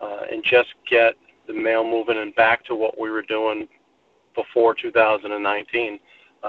uh, 0.00 0.22
and 0.30 0.42
just 0.42 0.74
get 0.90 1.14
the 1.46 1.52
mail 1.52 1.84
moving 1.84 2.18
and 2.18 2.34
back 2.34 2.64
to 2.64 2.74
what 2.74 2.98
we 2.98 3.08
were 3.08 3.22
doing 3.22 3.68
before 4.34 4.74
2019. 4.74 6.00
Uh, 6.42 6.48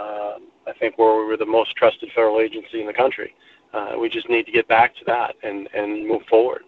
I 0.67 0.73
think 0.79 0.97
where 0.97 1.17
we 1.17 1.25
were 1.25 1.37
the 1.37 1.45
most 1.45 1.75
trusted 1.75 2.09
federal 2.13 2.39
agency 2.39 2.81
in 2.81 2.87
the 2.87 2.93
country. 2.93 3.33
Uh, 3.73 3.93
we 3.99 4.09
just 4.09 4.27
need 4.29 4.45
to 4.45 4.51
get 4.51 4.67
back 4.67 4.95
to 4.95 5.05
that 5.05 5.35
and, 5.43 5.69
and 5.73 6.07
move 6.07 6.23
forward. 6.29 6.63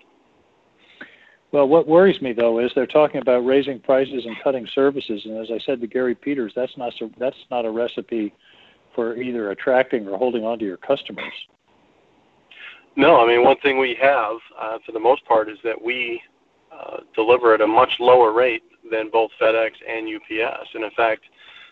Well, 1.51 1.67
what 1.67 1.87
worries 1.87 2.21
me 2.21 2.33
though 2.33 2.59
is 2.59 2.71
they're 2.75 2.85
talking 2.85 3.21
about 3.21 3.39
raising 3.39 3.79
prices 3.79 4.25
and 4.25 4.35
cutting 4.43 4.67
services, 4.75 5.23
and 5.25 5.37
as 5.37 5.49
I 5.51 5.57
said 5.65 5.81
to 5.81 5.87
Gary 5.87 6.13
Peters, 6.13 6.53
that's 6.55 6.77
not 6.77 6.93
that's 7.17 7.35
not 7.49 7.65
a 7.65 7.71
recipe 7.71 8.33
for 8.93 9.15
either 9.15 9.49
attracting 9.51 10.07
or 10.07 10.17
holding 10.17 10.45
on 10.45 10.59
to 10.59 10.65
your 10.65 10.77
customers. 10.77 11.33
No, 12.99 13.21
I 13.21 13.25
mean 13.25 13.45
one 13.45 13.55
thing 13.59 13.79
we 13.79 13.95
have 14.01 14.35
uh, 14.59 14.77
for 14.85 14.91
the 14.91 14.99
most 14.99 15.23
part 15.23 15.47
is 15.47 15.57
that 15.63 15.81
we 15.81 16.21
uh, 16.69 16.97
deliver 17.15 17.53
at 17.53 17.61
a 17.61 17.67
much 17.67 17.93
lower 17.97 18.33
rate 18.33 18.63
than 18.91 19.09
both 19.09 19.31
FedEx 19.39 19.71
and 19.87 20.05
UPS, 20.13 20.67
and 20.73 20.83
in 20.83 20.91
fact, 20.91 21.21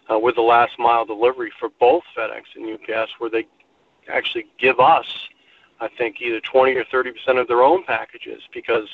uh, 0.09 0.17
with 0.17 0.35
the 0.35 0.41
last 0.41 0.79
mile 0.79 1.05
delivery 1.05 1.51
for 1.59 1.67
both 1.81 2.03
FedEx 2.17 2.43
and 2.55 2.73
UPS, 2.73 3.11
where 3.17 3.29
they 3.29 3.45
actually 4.07 4.45
give 4.57 4.79
us, 4.79 5.05
I 5.81 5.89
think, 5.97 6.21
either 6.21 6.39
20 6.39 6.75
or 6.75 6.85
30 6.85 7.11
percent 7.11 7.39
of 7.39 7.47
their 7.49 7.61
own 7.61 7.83
packages 7.83 8.41
because 8.53 8.87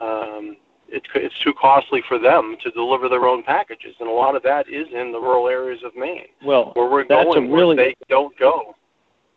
um, 0.00 0.56
it's 0.88 1.08
it's 1.16 1.38
too 1.40 1.54
costly 1.60 2.04
for 2.06 2.20
them 2.20 2.56
to 2.62 2.70
deliver 2.70 3.08
their 3.08 3.26
own 3.26 3.42
packages, 3.42 3.96
and 3.98 4.08
a 4.08 4.12
lot 4.12 4.36
of 4.36 4.44
that 4.44 4.68
is 4.68 4.86
in 4.92 5.10
the 5.10 5.18
rural 5.18 5.48
areas 5.48 5.82
of 5.84 5.96
Maine. 5.96 6.28
Well, 6.44 6.70
where 6.74 6.88
we're 6.88 7.08
that's 7.08 7.24
going, 7.24 7.50
a 7.50 7.52
really, 7.52 7.74
they 7.74 7.96
don't 8.08 8.38
go. 8.38 8.76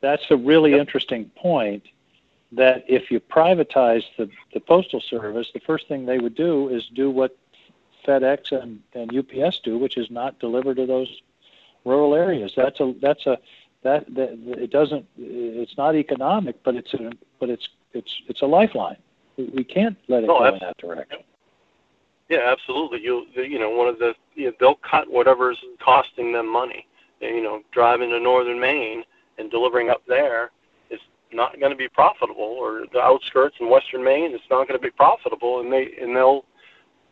That's 0.01 0.25
a 0.29 0.37
really 0.37 0.71
yep. 0.73 0.81
interesting 0.81 1.31
point. 1.35 1.81
That 2.53 2.85
if 2.87 3.11
you 3.11 3.19
privatize 3.19 4.03
the 4.17 4.29
the 4.53 4.61
postal 4.61 5.01
service, 5.01 5.49
the 5.53 5.59
first 5.59 5.87
thing 5.87 6.05
they 6.05 6.19
would 6.19 6.35
do 6.35 6.69
is 6.69 6.87
do 6.93 7.11
what 7.11 7.37
FedEx 8.05 8.51
and, 8.51 8.81
and 8.93 9.15
UPS 9.15 9.59
do, 9.59 9.77
which 9.77 9.97
is 9.97 10.09
not 10.09 10.39
deliver 10.39 10.73
to 10.73 10.85
those 10.85 11.21
rural 11.83 12.15
areas. 12.15 12.53
That's 12.55 12.79
a 12.79 12.93
that's 13.01 13.25
a 13.25 13.37
that, 13.83 14.13
that 14.15 14.37
it 14.59 14.71
doesn't 14.71 15.05
it's 15.17 15.77
not 15.77 15.95
economic, 15.95 16.63
but 16.63 16.75
it's 16.75 16.93
a 16.93 17.11
but 17.39 17.49
it's 17.49 17.67
it's 17.93 18.21
it's 18.27 18.41
a 18.41 18.45
lifeline. 18.45 18.97
We 19.37 19.63
can't 19.63 19.97
let 20.07 20.23
it 20.23 20.27
no, 20.27 20.39
go 20.39 20.45
absolutely. 20.45 20.55
in 20.55 20.67
that 20.67 20.77
direction. 20.77 21.19
Yeah, 22.29 22.51
absolutely. 22.51 23.01
You 23.01 23.25
you 23.35 23.59
know 23.59 23.69
one 23.69 23.87
of 23.87 23.99
the 23.99 24.13
you 24.35 24.47
know, 24.47 24.53
they'll 24.59 24.75
cut 24.75 25.11
whatever's 25.11 25.57
costing 25.79 26.31
them 26.31 26.51
money. 26.51 26.87
You 27.21 27.41
know, 27.41 27.61
driving 27.71 28.09
to 28.11 28.19
northern 28.19 28.59
Maine 28.59 29.03
and 29.37 29.49
delivering 29.49 29.89
up 29.89 30.03
there 30.07 30.51
not 31.33 31.59
going 31.59 31.71
to 31.71 31.77
be 31.77 31.89
profitable, 31.89 32.43
or 32.43 32.85
the 32.93 33.01
outskirts 33.01 33.57
in 33.59 33.69
western 33.69 34.03
Maine, 34.03 34.33
it's 34.33 34.43
not 34.49 34.67
going 34.67 34.79
to 34.79 34.83
be 34.83 34.91
profitable, 34.91 35.59
and 35.59 35.71
they 35.71 35.93
and 36.01 36.15
they'll 36.15 36.45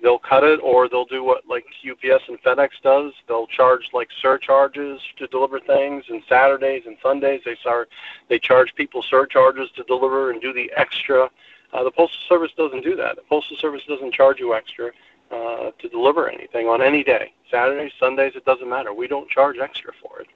they'll 0.01 0.19
cut 0.19 0.43
it, 0.43 0.59
or 0.61 0.87
they'll 0.87 1.05
do 1.05 1.23
what 1.23 1.47
like 1.47 1.65
UPS 1.89 2.23
and 2.27 2.41
FedEx 2.43 2.69
does. 2.83 3.13
They'll 3.27 3.47
charge 3.47 3.89
like 3.93 4.09
surcharges 4.21 5.01
to 5.17 5.27
deliver 5.27 5.59
things, 5.59 6.05
and 6.09 6.21
Saturdays 6.27 6.83
and 6.85 6.97
Sundays 7.01 7.41
they 7.45 7.55
start 7.55 7.89
they 8.29 8.39
charge 8.39 8.73
people 8.75 9.03
surcharges 9.03 9.69
to 9.75 9.83
deliver 9.83 10.31
and 10.31 10.41
do 10.41 10.53
the 10.53 10.71
extra 10.75 11.29
uh, 11.73 11.83
the 11.83 11.91
Postal 11.91 12.19
Service 12.29 12.51
doesn't 12.57 12.83
do 12.83 12.95
that. 12.95 13.15
The 13.15 13.23
Postal 13.23 13.57
Service 13.57 13.81
doesn't 13.87 14.13
charge 14.13 14.39
you 14.39 14.53
extra 14.53 14.91
uh, 15.31 15.71
to 15.79 15.89
deliver 15.89 16.29
anything 16.29 16.67
on 16.67 16.81
any 16.81 17.03
day. 17.03 17.33
Saturdays, 17.51 17.91
Sundays, 17.99 18.33
it 18.35 18.45
doesn't 18.45 18.69
matter. 18.69 18.93
We 18.93 19.07
don't 19.07 19.29
charge 19.29 19.57
extra 19.57 19.91
for 20.01 20.21
it. 20.21 20.27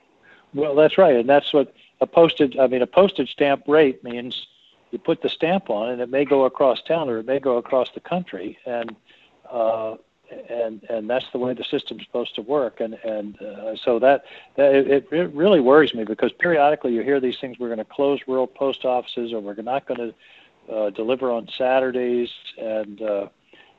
Well, 0.53 0.75
that's 0.75 0.97
right, 0.97 1.15
and 1.15 1.29
that's 1.29 1.53
what 1.53 1.73
a 2.01 2.07
postage. 2.07 2.57
I 2.57 2.67
mean, 2.67 2.81
a 2.81 2.87
postage 2.87 3.31
stamp 3.31 3.63
rate 3.67 4.03
means 4.03 4.47
you 4.91 4.99
put 4.99 5.21
the 5.21 5.29
stamp 5.29 5.69
on, 5.69 5.89
and 5.89 6.01
it 6.01 6.09
may 6.09 6.25
go 6.25 6.45
across 6.45 6.81
town 6.81 7.09
or 7.09 7.19
it 7.19 7.25
may 7.25 7.39
go 7.39 7.57
across 7.57 7.89
the 7.91 7.99
country, 7.99 8.57
and 8.65 8.95
uh, 9.51 9.95
and 10.49 10.83
and 10.89 11.09
that's 11.09 11.25
the 11.31 11.37
way 11.37 11.53
the 11.53 11.63
system's 11.63 12.03
supposed 12.03 12.35
to 12.35 12.41
work. 12.41 12.79
And 12.79 12.95
and 13.03 13.41
uh, 13.41 13.75
so 13.75 13.99
that, 13.99 14.25
that 14.55 14.75
it, 14.75 15.07
it 15.11 15.33
really 15.33 15.59
worries 15.59 15.93
me 15.93 16.03
because 16.03 16.31
periodically 16.33 16.93
you 16.93 17.01
hear 17.01 17.19
these 17.19 17.37
things: 17.39 17.59
we're 17.59 17.67
going 17.67 17.79
to 17.79 17.85
close 17.85 18.19
rural 18.27 18.47
post 18.47 18.85
offices, 18.85 19.33
or 19.33 19.39
we're 19.39 19.61
not 19.61 19.87
going 19.87 20.13
to 20.69 20.73
uh, 20.73 20.89
deliver 20.91 21.31
on 21.31 21.47
Saturdays, 21.57 22.29
and 22.57 23.01
uh, 23.01 23.27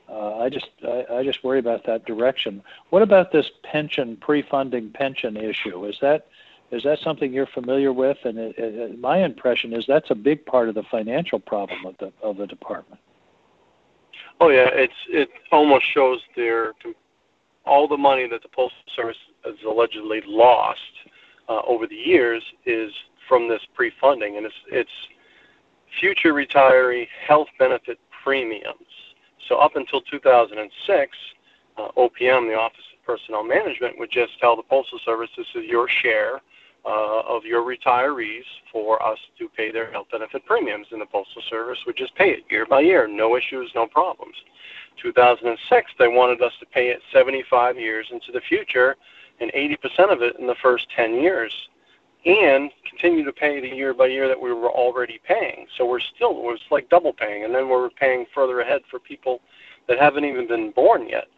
uh, 0.09 0.38
I 0.38 0.48
just 0.48 0.68
I, 0.87 1.06
I 1.12 1.24
just 1.24 1.42
worry 1.44 1.59
about 1.59 1.85
that 1.87 2.04
direction. 2.04 2.62
What 2.90 3.02
about 3.02 3.33
this 3.33 3.50
pension 3.62 4.16
pre-funding 4.16 4.90
pension 4.90 5.37
issue? 5.37 5.85
Is 5.87 5.98
that 6.02 6.26
is 6.72 6.83
that 6.85 6.98
something 7.02 7.33
you're 7.33 7.46
familiar 7.46 7.92
with? 7.92 8.18
And 8.24 8.38
it, 8.38 8.54
it, 8.56 9.00
my 9.00 9.24
impression 9.24 9.72
is 9.72 9.85
that's 9.87 10.11
a 10.11 10.14
big 10.14 10.44
part 10.46 10.68
of 10.68 10.74
the 10.74 10.85
financial 10.90 11.38
problem 11.38 11.85
of 11.87 11.94
the 11.98 12.12
of 12.22 12.37
the 12.37 12.46
department. 12.46 13.00
Oh 14.40 14.48
yeah, 14.48 14.68
it's 14.72 14.94
it 15.09 15.28
almost 15.52 15.85
shows 15.92 16.20
their 16.37 16.72
all 17.66 17.88
the 17.88 17.96
money 17.96 18.28
that 18.28 18.42
the 18.42 18.48
postal 18.48 18.83
service 18.94 19.16
has 19.44 19.54
allegedly 19.66 20.22
lost 20.26 20.80
uh, 21.48 21.61
over 21.66 21.87
the 21.87 21.96
years 21.96 22.42
is 22.64 22.92
from 23.28 23.48
this 23.48 23.61
pre-funding, 23.74 24.37
and 24.37 24.46
it's 24.46 24.54
it's 24.70 24.90
future 26.00 26.33
retiree 26.33 27.09
health 27.26 27.48
benefit 27.59 27.98
premiums. 28.22 28.76
So 29.48 29.56
up 29.56 29.74
until 29.74 30.00
2006, 30.02 31.16
uh, 31.76 31.88
OPM, 31.96 32.48
the 32.48 32.54
Office 32.54 32.85
of 32.94 33.04
Personnel 33.04 33.42
Management, 33.42 33.98
would 33.98 34.11
just 34.11 34.38
tell 34.38 34.54
the 34.54 34.62
Postal 34.62 35.00
Service 35.04 35.30
this 35.37 35.46
is 35.56 35.64
your 35.64 35.88
share 35.88 36.40
uh, 36.84 37.20
of 37.20 37.44
your 37.44 37.62
retirees 37.62 38.44
for 38.72 39.02
us 39.02 39.18
to 39.38 39.48
pay 39.48 39.70
their 39.70 39.90
health 39.90 40.06
benefit 40.10 40.44
premiums, 40.46 40.86
and 40.92 41.00
the 41.00 41.06
Postal 41.06 41.42
Service 41.48 41.78
would 41.86 41.96
just 41.96 42.14
pay 42.14 42.30
it 42.30 42.44
year 42.50 42.66
by 42.66 42.80
year, 42.80 43.06
no 43.06 43.36
issues, 43.36 43.70
no 43.74 43.86
problems. 43.86 44.36
2006, 45.02 45.92
they 45.98 46.08
wanted 46.08 46.42
us 46.42 46.52
to 46.60 46.66
pay 46.66 46.88
it 46.88 47.00
75 47.12 47.78
years 47.78 48.08
into 48.10 48.32
the 48.32 48.40
future 48.40 48.96
and 49.40 49.50
80% 49.52 50.12
of 50.12 50.22
it 50.22 50.36
in 50.38 50.46
the 50.46 50.54
first 50.56 50.88
10 50.94 51.14
years 51.14 51.68
and 52.26 52.70
continue 52.88 53.24
to 53.24 53.32
pay 53.32 53.60
the 53.60 53.74
year 53.74 53.94
by 53.94 54.06
year 54.06 54.28
that 54.28 54.40
we 54.40 54.52
were 54.52 54.70
already 54.70 55.20
paying. 55.24 55.66
So 55.76 55.86
we're 55.86 56.00
still, 56.00 56.30
it 56.30 56.42
was 56.42 56.60
like 56.70 56.90
double 56.90 57.14
paying, 57.14 57.44
and 57.44 57.54
then 57.54 57.68
we're 57.68 57.88
paying 57.90 58.26
further 58.34 58.60
ahead 58.60 58.82
for 58.90 58.98
people 58.98 59.40
that 59.88 59.98
haven't 59.98 60.26
even 60.26 60.46
been 60.46 60.70
born 60.70 61.08
yet. 61.08 61.28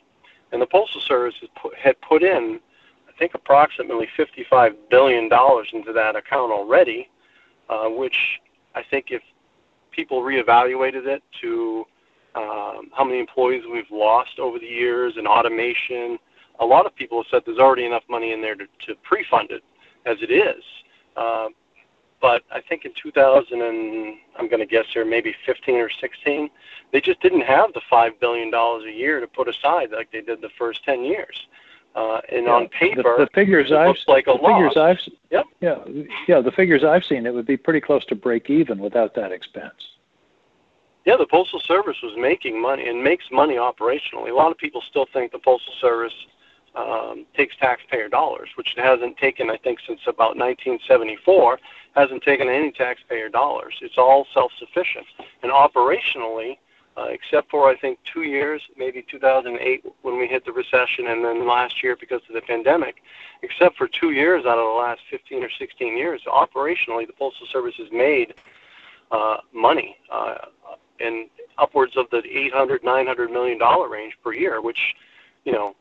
And 0.51 0.61
the 0.61 0.67
Postal 0.67 1.01
Service 1.01 1.35
had 1.81 2.01
put 2.01 2.23
in, 2.23 2.61
think, 3.23 3.35
approximately 3.35 4.09
$55 4.19 4.75
billion 4.91 5.25
into 5.73 5.93
that 5.93 6.17
account 6.17 6.51
already, 6.51 7.09
uh, 7.69 7.87
which 7.87 8.17
I 8.75 8.83
think 8.83 9.07
if 9.11 9.23
people 9.93 10.23
reevaluated 10.23 11.07
it 11.07 11.23
to 11.41 11.85
um, 12.35 12.91
how 12.97 13.05
many 13.05 13.21
employees 13.21 13.63
we've 13.71 13.91
lost 13.93 14.41
over 14.41 14.59
the 14.59 14.67
years 14.67 15.15
and 15.17 15.29
automation. 15.29 16.19
A 16.61 16.65
lot 16.65 16.85
of 16.87 16.95
people 16.97 17.23
have 17.23 17.27
said 17.31 17.43
there's 17.47 17.59
already 17.59 17.85
enough 17.85 18.03
money 18.09 18.33
in 18.33 18.41
there 18.41 18.55
to, 18.55 18.65
to 18.87 18.95
pre-fund 19.05 19.51
it 19.51 19.63
as 20.07 20.17
it 20.21 20.33
is. 20.33 20.65
Uh, 21.17 21.49
but 22.21 22.43
I 22.51 22.61
think 22.61 22.85
in 22.85 22.93
2000 23.01 23.63
and 23.63 24.17
I'm 24.39 24.49
going 24.49 24.61
to 24.61 24.67
guess 24.67 24.87
here 24.93 25.05
maybe 25.05 25.35
15 25.45 25.75
or 25.77 25.91
16, 26.01 26.49
they 26.93 27.01
just 27.01 27.21
didn't 27.21 27.43
have 27.43 27.73
the 27.75 27.83
five 27.91 28.19
billion 28.21 28.51
dollars 28.51 28.85
a 28.89 28.93
year 28.93 29.21
to 29.21 29.27
put 29.27 29.49
aside 29.49 29.91
like 29.93 30.11
they 30.11 30.23
did 30.23 30.41
the 30.41 30.51
first 30.59 30.83
10 30.85 31.05
years. 31.05 31.47
Uh, 31.95 32.21
and 32.31 32.47
yeah, 32.47 32.53
on 32.53 32.69
paper, 32.69 33.17
the, 33.19 33.25
the 33.25 33.31
figures 33.35 33.71
it 33.71 33.77
I've 33.77 33.89
looks 33.89 34.05
like 34.09 34.27
a 34.27 34.33
the 34.33 34.39
figures. 34.39 34.77
I've 34.77 34.99
Yep. 35.31 35.45
yeah 35.61 35.77
yeah 36.27 36.41
the 36.41 36.53
figures 36.53 36.85
I've 36.85 37.05
seen 37.05 37.27
it 37.27 37.35
would 37.35 37.47
be 37.47 37.59
pretty 37.59 37.83
close 37.83 38.05
to 38.07 38.15
break 38.15 38.49
even 38.49 38.79
without 38.79 39.15
that 39.15 39.31
expense. 39.31 39.75
Yeah, 41.05 41.17
the 41.17 41.27
Postal 41.27 41.61
Service 41.61 41.97
was 42.03 42.15
making 42.17 42.61
money 42.61 42.89
and 42.89 43.03
makes 43.03 43.25
money 43.33 43.57
operationally. 43.57 44.31
A 44.31 44.35
lot 44.35 44.53
of 44.53 44.59
people 44.59 44.83
still 44.89 45.07
think 45.13 45.33
the 45.33 45.39
Postal 45.39 45.75
Service 45.81 46.15
um, 46.75 47.27
takes 47.37 47.57
taxpayer 47.57 48.09
dollars, 48.09 48.49
which 48.55 48.75
it 48.77 48.83
hasn't 48.83 49.17
taken, 49.19 49.51
I 49.51 49.57
think, 49.57 49.81
since 49.87 50.01
about 50.07 50.37
1974, 50.37 51.59
hasn't 51.95 52.23
taken 52.23 52.49
any 52.49 52.71
taxpayer 52.71 53.29
dollars. 53.29 53.75
It's 53.83 53.99
all 53.99 54.27
self-sufficient. 54.33 55.05
And 55.43 55.51
operationally, 55.51 56.57
uh, 56.97 57.07
except 57.11 57.51
for, 57.51 57.69
I 57.69 57.77
think, 57.77 57.99
two 58.13 58.23
years, 58.23 58.63
maybe 58.77 59.05
2008 59.11 59.85
when 60.03 60.19
we 60.19 60.27
hit 60.27 60.45
the 60.45 60.53
recession, 60.53 61.07
and 61.09 61.25
then 61.25 61.47
last 61.47 61.83
year 61.83 61.97
because 61.99 62.21
of 62.29 62.35
the 62.35 62.43
pandemic, 62.43 62.97
except 63.43 63.77
for 63.77 63.89
two 63.89 64.11
years 64.11 64.45
out 64.45 64.59
of 64.59 64.65
the 64.65 64.79
last 64.79 65.01
15 65.11 65.43
or 65.43 65.51
16 65.59 65.97
years, 65.97 66.21
operationally, 66.27 67.07
the 67.07 67.15
Postal 67.19 67.47
Service 67.51 67.75
has 67.79 67.89
made 67.93 68.35
uh, 69.11 69.39
money. 69.53 69.97
Uh, 70.11 70.35
in 71.03 71.29
upwards 71.59 71.97
of 71.97 72.07
the 72.11 72.23
800, 72.25 72.83
900 72.85 73.31
million 73.31 73.59
dollar 73.59 73.89
range 73.89 74.15
per 74.23 74.33
year, 74.33 74.63
which, 74.63 74.79
you 75.45 75.53
know, 75.53 75.75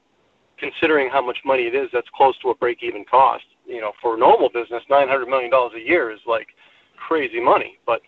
considering 0.58 1.10
how 1.10 1.26
much 1.26 1.38
money 1.46 1.64
it 1.64 1.76
is, 1.76 1.90
that's 1.94 2.08
close 2.16 2.38
to 2.40 2.50
a 2.50 2.56
break-even 2.56 3.06
cost. 3.06 3.44
You 3.66 3.82
know, 3.82 3.92
for 4.02 4.16
a 4.16 4.18
normal 4.18 4.50
business, 4.50 4.84
900 4.90 5.28
million 5.28 5.50
dollars 5.50 5.74
a 5.76 5.80
year 5.80 6.12
is 6.12 6.20
like 6.28 6.48
crazy 6.98 7.40
money, 7.40 7.80
but 7.86 8.02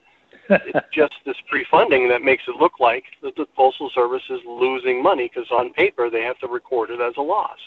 it's 0.49 0.87
just 0.93 1.13
this 1.25 1.37
pre-funding 1.47 2.09
that 2.09 2.21
makes 2.21 2.43
it 2.47 2.55
look 2.55 2.79
like 2.79 3.05
that 3.21 3.35
the 3.35 3.45
postal 3.55 3.89
service 3.89 4.23
is 4.29 4.39
losing 4.45 5.01
money 5.01 5.29
because 5.33 5.49
on 5.51 5.71
paper 5.73 6.09
they 6.09 6.21
have 6.21 6.37
to 6.39 6.47
record 6.47 6.89
it 6.89 7.01
as 7.01 7.13
a 7.17 7.21
loss. 7.21 7.59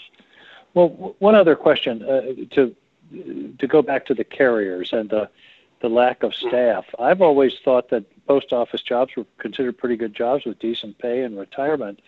Well, 0.75 0.89
w- 0.89 1.15
one 1.19 1.35
other 1.35 1.57
question 1.57 2.03
uh, 2.03 2.21
to 2.55 2.75
to 3.59 3.67
go 3.67 3.83
back 3.83 4.05
to 4.07 4.15
the 4.15 4.25
carriers 4.25 4.93
and 4.93 5.09
the 5.09 5.29
the 5.81 5.89
lack 5.89 6.23
of 6.23 6.35
staff. 6.35 6.85
I've 6.99 7.21
always 7.21 7.53
thought 7.65 7.91
that 7.91 8.05
post 8.27 8.53
office 8.53 8.83
jobs 8.83 9.13
were 9.17 9.27
considered 9.39 9.79
pretty 9.79 9.97
good 9.97 10.15
jobs 10.15 10.45
with 10.45 10.59
decent 10.59 10.99
pay 10.99 11.23
and 11.23 11.39
retirement. 11.39 12.01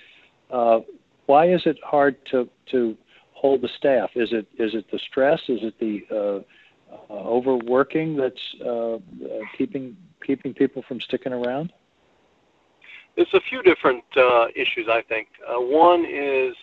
Uh, 0.51 0.81
why 1.27 1.51
is 1.51 1.63
it 1.67 1.79
hard 1.85 2.17
to 2.27 2.49
to 2.71 2.97
hold 3.33 3.63
the 3.63 3.69
staff? 3.69 4.11
Is 4.15 4.33
it 4.33 4.47
is 4.59 4.75
it 4.75 4.91
the 4.91 4.99
stress? 4.99 5.41
Is 5.49 5.61
it 5.63 5.79
the 5.79 6.07
uh, 6.11 6.41
uh, 6.91 7.13
overworking 7.13 8.17
that's 8.17 8.55
uh, 8.65 8.95
uh, 8.95 8.99
keeping 9.57 9.97
keeping 10.25 10.55
people 10.55 10.83
from 10.87 11.01
sticking 11.01 11.33
around? 11.33 11.73
There's 13.17 13.33
a 13.35 13.41
few 13.41 13.63
different 13.63 14.05
uh, 14.17 14.47
issues, 14.55 14.87
I 14.89 15.03
think. 15.03 15.29
Uh, 15.47 15.61
one 15.61 16.05
is 16.05 16.55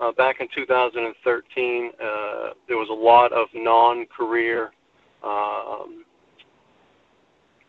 uh, 0.00 0.12
back 0.12 0.40
in 0.40 0.48
2013, 0.54 1.90
uh, 1.92 2.50
there 2.68 2.76
was 2.76 2.88
a 2.90 2.92
lot 2.92 3.32
of 3.32 3.48
non-career 3.54 4.70
um, 5.24 6.04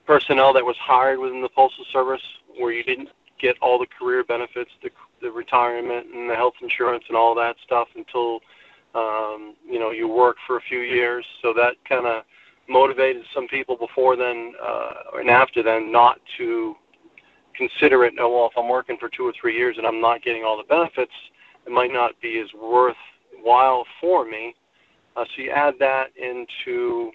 personnel 0.05 0.53
that 0.53 0.65
was 0.65 0.75
hired 0.79 1.19
within 1.19 1.41
the 1.41 1.49
Postal 1.49 1.85
Service 1.91 2.21
where 2.57 2.73
you 2.73 2.83
didn't 2.83 3.09
get 3.39 3.55
all 3.61 3.79
the 3.79 3.87
career 3.87 4.23
benefits, 4.23 4.71
the, 4.83 4.89
the 5.21 5.31
retirement 5.31 6.07
and 6.13 6.29
the 6.29 6.35
health 6.35 6.55
insurance 6.61 7.03
and 7.07 7.17
all 7.17 7.33
that 7.35 7.55
stuff 7.65 7.87
until 7.95 8.39
um, 8.95 9.55
you 9.67 9.79
know 9.79 9.91
you 9.91 10.07
worked 10.07 10.39
for 10.45 10.57
a 10.57 10.61
few 10.61 10.79
years. 10.79 11.25
So 11.41 11.53
that 11.53 11.75
kind 11.87 12.05
of 12.05 12.23
motivated 12.69 13.23
some 13.33 13.47
people 13.47 13.75
before 13.75 14.15
then 14.15 14.53
uh, 14.63 14.91
and 15.15 15.29
after 15.29 15.63
then 15.63 15.91
not 15.91 16.19
to 16.37 16.75
consider 17.55 18.05
it. 18.05 18.13
Oh, 18.19 18.33
well, 18.33 18.49
if 18.51 18.57
I'm 18.57 18.69
working 18.69 18.97
for 18.99 19.09
two 19.09 19.23
or 19.23 19.33
three 19.39 19.55
years 19.55 19.77
and 19.77 19.85
I'm 19.85 19.99
not 19.99 20.23
getting 20.23 20.43
all 20.43 20.57
the 20.57 20.63
benefits, 20.63 21.11
it 21.65 21.71
might 21.71 21.91
not 21.91 22.19
be 22.21 22.39
as 22.39 22.47
worthwhile 22.53 23.85
for 23.99 24.25
me. 24.25 24.55
Uh, 25.15 25.25
so 25.25 25.41
you 25.41 25.51
add 25.51 25.73
that 25.79 26.07
into 26.15 27.11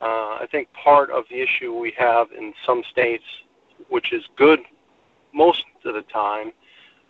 uh, 0.00 0.38
I 0.40 0.46
think 0.50 0.68
part 0.72 1.10
of 1.10 1.24
the 1.30 1.40
issue 1.40 1.74
we 1.74 1.92
have 1.98 2.28
in 2.36 2.54
some 2.64 2.82
states, 2.90 3.24
which 3.88 4.12
is 4.12 4.24
good 4.36 4.60
most 5.34 5.62
of 5.84 5.94
the 5.94 6.02
time, 6.02 6.52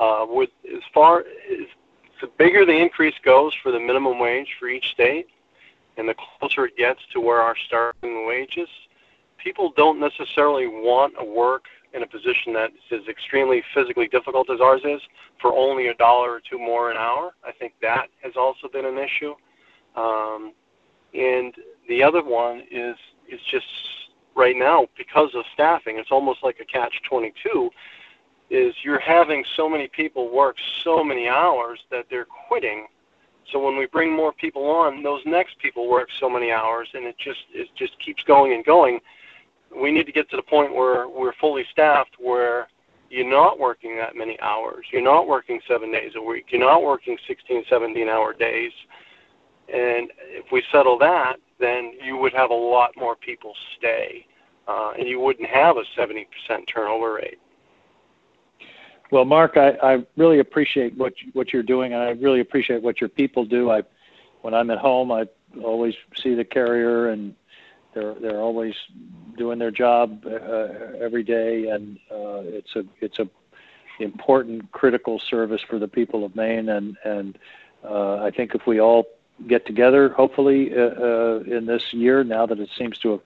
uh, 0.00 0.26
with 0.28 0.50
as 0.66 0.82
far 0.92 1.20
as 1.20 1.66
the 2.20 2.28
bigger 2.38 2.66
the 2.66 2.76
increase 2.76 3.14
goes 3.24 3.52
for 3.62 3.70
the 3.70 3.78
minimum 3.78 4.18
wage 4.18 4.48
for 4.58 4.68
each 4.68 4.90
state, 4.92 5.28
and 6.00 6.08
the 6.08 6.14
closer 6.14 6.64
it 6.64 6.76
gets 6.76 7.00
to 7.12 7.20
where 7.20 7.42
our 7.42 7.54
starting 7.66 8.26
wage 8.26 8.56
is, 8.56 8.68
people 9.36 9.72
don't 9.76 10.00
necessarily 10.00 10.66
want 10.66 11.14
to 11.18 11.24
work 11.24 11.66
in 11.92 12.02
a 12.02 12.06
position 12.06 12.54
that 12.54 12.70
is 12.90 13.06
extremely 13.06 13.62
physically 13.74 14.08
difficult 14.08 14.48
as 14.48 14.60
ours 14.60 14.80
is 14.84 15.02
for 15.40 15.52
only 15.52 15.88
a 15.88 15.94
dollar 15.94 16.30
or 16.30 16.40
two 16.40 16.58
more 16.58 16.90
an 16.90 16.96
hour. 16.96 17.34
I 17.44 17.52
think 17.52 17.74
that 17.82 18.06
has 18.22 18.32
also 18.36 18.66
been 18.66 18.86
an 18.86 18.96
issue. 18.96 19.34
Um, 19.94 20.52
and 21.12 21.54
the 21.88 22.02
other 22.02 22.22
one 22.22 22.62
is 22.70 22.96
is 23.28 23.40
just 23.50 23.66
right 24.34 24.56
now 24.56 24.86
because 24.96 25.34
of 25.34 25.44
staffing. 25.52 25.98
It's 25.98 26.10
almost 26.10 26.42
like 26.42 26.60
a 26.60 26.64
catch 26.64 26.94
22. 27.08 27.70
Is 28.48 28.74
you're 28.82 28.98
having 28.98 29.44
so 29.56 29.68
many 29.68 29.88
people 29.88 30.34
work 30.34 30.56
so 30.82 31.04
many 31.04 31.28
hours 31.28 31.80
that 31.90 32.06
they're 32.08 32.26
quitting. 32.48 32.86
So 33.52 33.64
when 33.64 33.76
we 33.76 33.86
bring 33.86 34.14
more 34.14 34.32
people 34.32 34.66
on, 34.66 35.02
those 35.02 35.22
next 35.26 35.58
people 35.58 35.88
work 35.88 36.08
so 36.18 36.28
many 36.30 36.52
hours, 36.52 36.88
and 36.94 37.04
it 37.04 37.16
just 37.18 37.40
it 37.52 37.68
just 37.76 37.98
keeps 37.98 38.22
going 38.22 38.52
and 38.52 38.64
going. 38.64 39.00
We 39.74 39.90
need 39.90 40.06
to 40.06 40.12
get 40.12 40.28
to 40.30 40.36
the 40.36 40.42
point 40.42 40.74
where 40.74 41.08
we're 41.08 41.32
fully 41.34 41.64
staffed, 41.70 42.16
where 42.18 42.68
you're 43.08 43.28
not 43.28 43.58
working 43.58 43.96
that 43.96 44.16
many 44.16 44.38
hours. 44.40 44.86
You're 44.92 45.02
not 45.02 45.26
working 45.26 45.60
seven 45.66 45.90
days 45.90 46.12
a 46.16 46.22
week. 46.22 46.46
You're 46.50 46.60
not 46.60 46.82
working 46.82 47.18
16, 47.26 47.64
17 47.68 48.08
hour 48.08 48.32
days. 48.32 48.72
And 49.68 50.10
if 50.20 50.50
we 50.50 50.62
settle 50.72 50.98
that, 50.98 51.36
then 51.58 51.92
you 52.02 52.16
would 52.16 52.32
have 52.32 52.50
a 52.50 52.54
lot 52.54 52.90
more 52.96 53.14
people 53.14 53.54
stay, 53.76 54.26
uh, 54.66 54.92
and 54.98 55.06
you 55.08 55.20
wouldn't 55.20 55.48
have 55.48 55.76
a 55.76 55.84
70% 55.96 56.26
turnover 56.66 57.14
rate. 57.14 57.38
Well, 59.10 59.24
Mark, 59.24 59.56
I, 59.56 59.70
I 59.82 60.04
really 60.16 60.38
appreciate 60.38 60.96
what 60.96 61.14
you, 61.20 61.30
what 61.32 61.52
you're 61.52 61.64
doing, 61.64 61.92
and 61.92 62.02
I 62.02 62.10
really 62.10 62.40
appreciate 62.40 62.82
what 62.82 63.00
your 63.00 63.08
people 63.08 63.44
do. 63.44 63.70
I, 63.70 63.82
when 64.42 64.54
I'm 64.54 64.70
at 64.70 64.78
home, 64.78 65.10
I 65.10 65.26
always 65.64 65.94
see 66.16 66.34
the 66.34 66.44
carrier, 66.44 67.08
and 67.08 67.34
they're 67.92 68.14
they're 68.14 68.40
always 68.40 68.74
doing 69.36 69.58
their 69.58 69.72
job 69.72 70.24
uh, 70.26 70.68
every 71.00 71.24
day, 71.24 71.68
and 71.68 71.98
uh, 72.10 72.42
it's 72.44 72.76
a 72.76 72.84
it's 73.00 73.18
a 73.18 73.28
important 73.98 74.70
critical 74.72 75.18
service 75.18 75.60
for 75.68 75.78
the 75.78 75.88
people 75.88 76.24
of 76.24 76.36
Maine, 76.36 76.68
and 76.68 76.96
and 77.04 77.36
uh, 77.84 78.16
I 78.16 78.30
think 78.30 78.54
if 78.54 78.66
we 78.66 78.80
all 78.80 79.06
get 79.48 79.66
together, 79.66 80.10
hopefully 80.10 80.70
uh, 80.72 80.80
uh, 80.80 81.40
in 81.46 81.66
this 81.66 81.92
year, 81.92 82.22
now 82.22 82.46
that 82.46 82.60
it 82.60 82.68
seems 82.78 82.96
to 82.98 83.12
have 83.12 83.20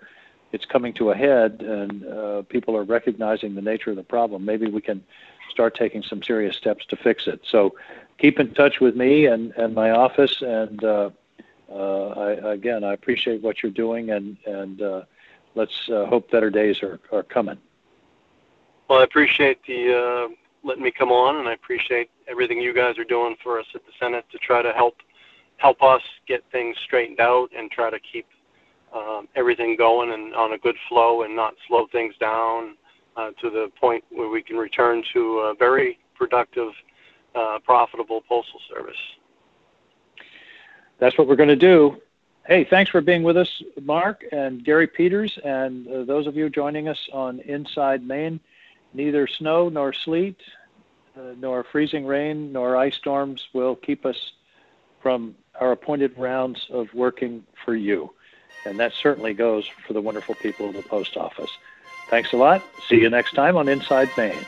it's 0.55 0.65
coming 0.65 0.95
to 0.95 1.11
a 1.11 1.17
head, 1.17 1.63
and 1.63 2.07
uh, 2.07 2.43
people 2.43 2.77
are 2.77 2.85
recognizing 2.85 3.57
the 3.57 3.61
nature 3.61 3.91
of 3.91 3.97
the 3.97 4.05
problem, 4.05 4.45
maybe 4.45 4.69
we 4.69 4.81
can 4.81 5.03
start 5.51 5.75
taking 5.75 6.03
some 6.03 6.23
serious 6.23 6.57
steps 6.57 6.87
to 6.87 6.97
fix 6.97 7.27
it. 7.27 7.41
So 7.45 7.75
keep 8.19 8.41
in 8.41 8.55
touch 8.55 8.81
with 8.81 8.97
me 8.97 9.27
and, 9.27 9.53
and 9.53 9.75
my 9.75 9.91
office. 9.91 10.43
And 10.43 10.83
uh, 10.83 11.11
uh, 11.71 12.09
I, 12.09 12.53
again, 12.53 12.85
I 12.85 12.93
appreciate 12.93 13.43
what 13.43 13.63
you're 13.63 13.73
doing, 13.73 14.11
and, 14.11 14.37
and 14.47 14.83
uh, 14.83 15.03
let's 15.55 15.89
uh, 15.89 16.07
hope 16.07 16.31
better 16.31 16.51
days 16.51 16.83
are, 16.83 17.01
are 17.13 17.23
coming. 17.23 17.59
Well, 18.89 19.01
I 19.01 19.05
appreciate 19.05 19.65
the 19.67 20.29
uh, 20.31 20.35
letting 20.63 20.83
me 20.83 20.91
come 20.91 21.11
on, 21.11 21.37
and 21.37 21.49
I 21.49 21.55
appreciate 21.55 22.11
everything 22.29 22.61
you 22.61 22.75
guys 22.75 22.99
are 22.99 23.05
doing 23.05 23.37
for 23.43 23.59
us 23.59 23.67
at 23.75 23.85
the 23.87 23.93
Senate 23.99 24.25
to 24.33 24.39
try 24.39 24.63
to 24.63 24.73
help 24.73 24.97
help 25.57 25.83
us 25.83 26.03
get 26.27 26.43
things 26.51 26.77
straightened 26.85 27.21
out 27.21 27.49
and 27.57 27.71
try 27.71 27.89
to 27.89 27.99
keep 28.01 28.27
um, 28.95 29.29
everything 29.35 29.77
going 29.77 30.13
and 30.13 30.35
on 30.35 30.53
a 30.53 30.59
good 30.59 30.77
flow 30.89 31.23
and 31.23 31.35
not 31.35 31.55
slow 31.67 31.87
things 31.87 32.15
down 32.19 32.77
uh, 33.17 33.31
to 33.41 33.51
the 33.51 33.71
point 33.81 34.05
where 34.11 34.29
we 34.29 34.43
can 34.43 34.57
return 34.57 35.03
to 35.13 35.39
a 35.41 35.55
very 35.55 35.99
productive, 36.15 36.73
uh, 37.35 37.59
profitable 37.65 38.23
postal 38.29 38.61
service. 38.69 38.97
That's 40.99 41.19
what 41.19 41.27
we're 41.27 41.37
going 41.37 41.49
to 41.49 41.57
do. 41.57 42.01
Hey, 42.47 42.65
thanks 42.65 42.91
for 42.91 43.01
being 43.01 43.23
with 43.23 43.37
us, 43.37 43.63
Mark 43.83 44.25
and 44.31 44.63
Gary 44.65 44.87
Peters, 44.87 45.39
and 45.45 45.89
uh, 45.89 46.05
those 46.05 46.27
of 46.27 46.37
you 46.37 46.51
joining 46.51 46.89
us 46.89 47.09
on 47.13 47.41
Inside 47.41 48.07
Maine. 48.07 48.39
Neither 48.93 49.27
snow 49.27 49.69
nor 49.69 49.93
sleet, 49.93 50.41
uh, 51.17 51.33
nor 51.39 51.65
freezing 51.65 52.05
rain, 52.05 52.53
nor 52.53 52.77
ice 52.77 52.97
storms 52.97 53.49
will 53.53 53.75
keep 53.75 54.05
us 54.05 54.33
from 55.03 55.35
our 55.61 55.73
appointed 55.73 56.17
rounds 56.19 56.67
of 56.71 56.93
working 56.95 57.45
for 57.65 57.75
you. 57.75 58.13
And 58.67 58.79
that 58.79 58.93
certainly 58.93 59.35
goes 59.35 59.67
for 59.87 59.93
the 59.93 60.01
wonderful 60.01 60.35
people 60.37 60.69
of 60.69 60.75
the 60.75 60.83
post 60.83 61.17
office. 61.17 61.51
Thanks 62.09 62.33
a 62.33 62.37
lot. 62.37 62.63
See 62.89 63.01
you 63.01 63.11
next 63.11 63.33
time 63.35 63.57
on 63.57 63.69
Inside 63.69 64.11
Maine. 64.17 64.45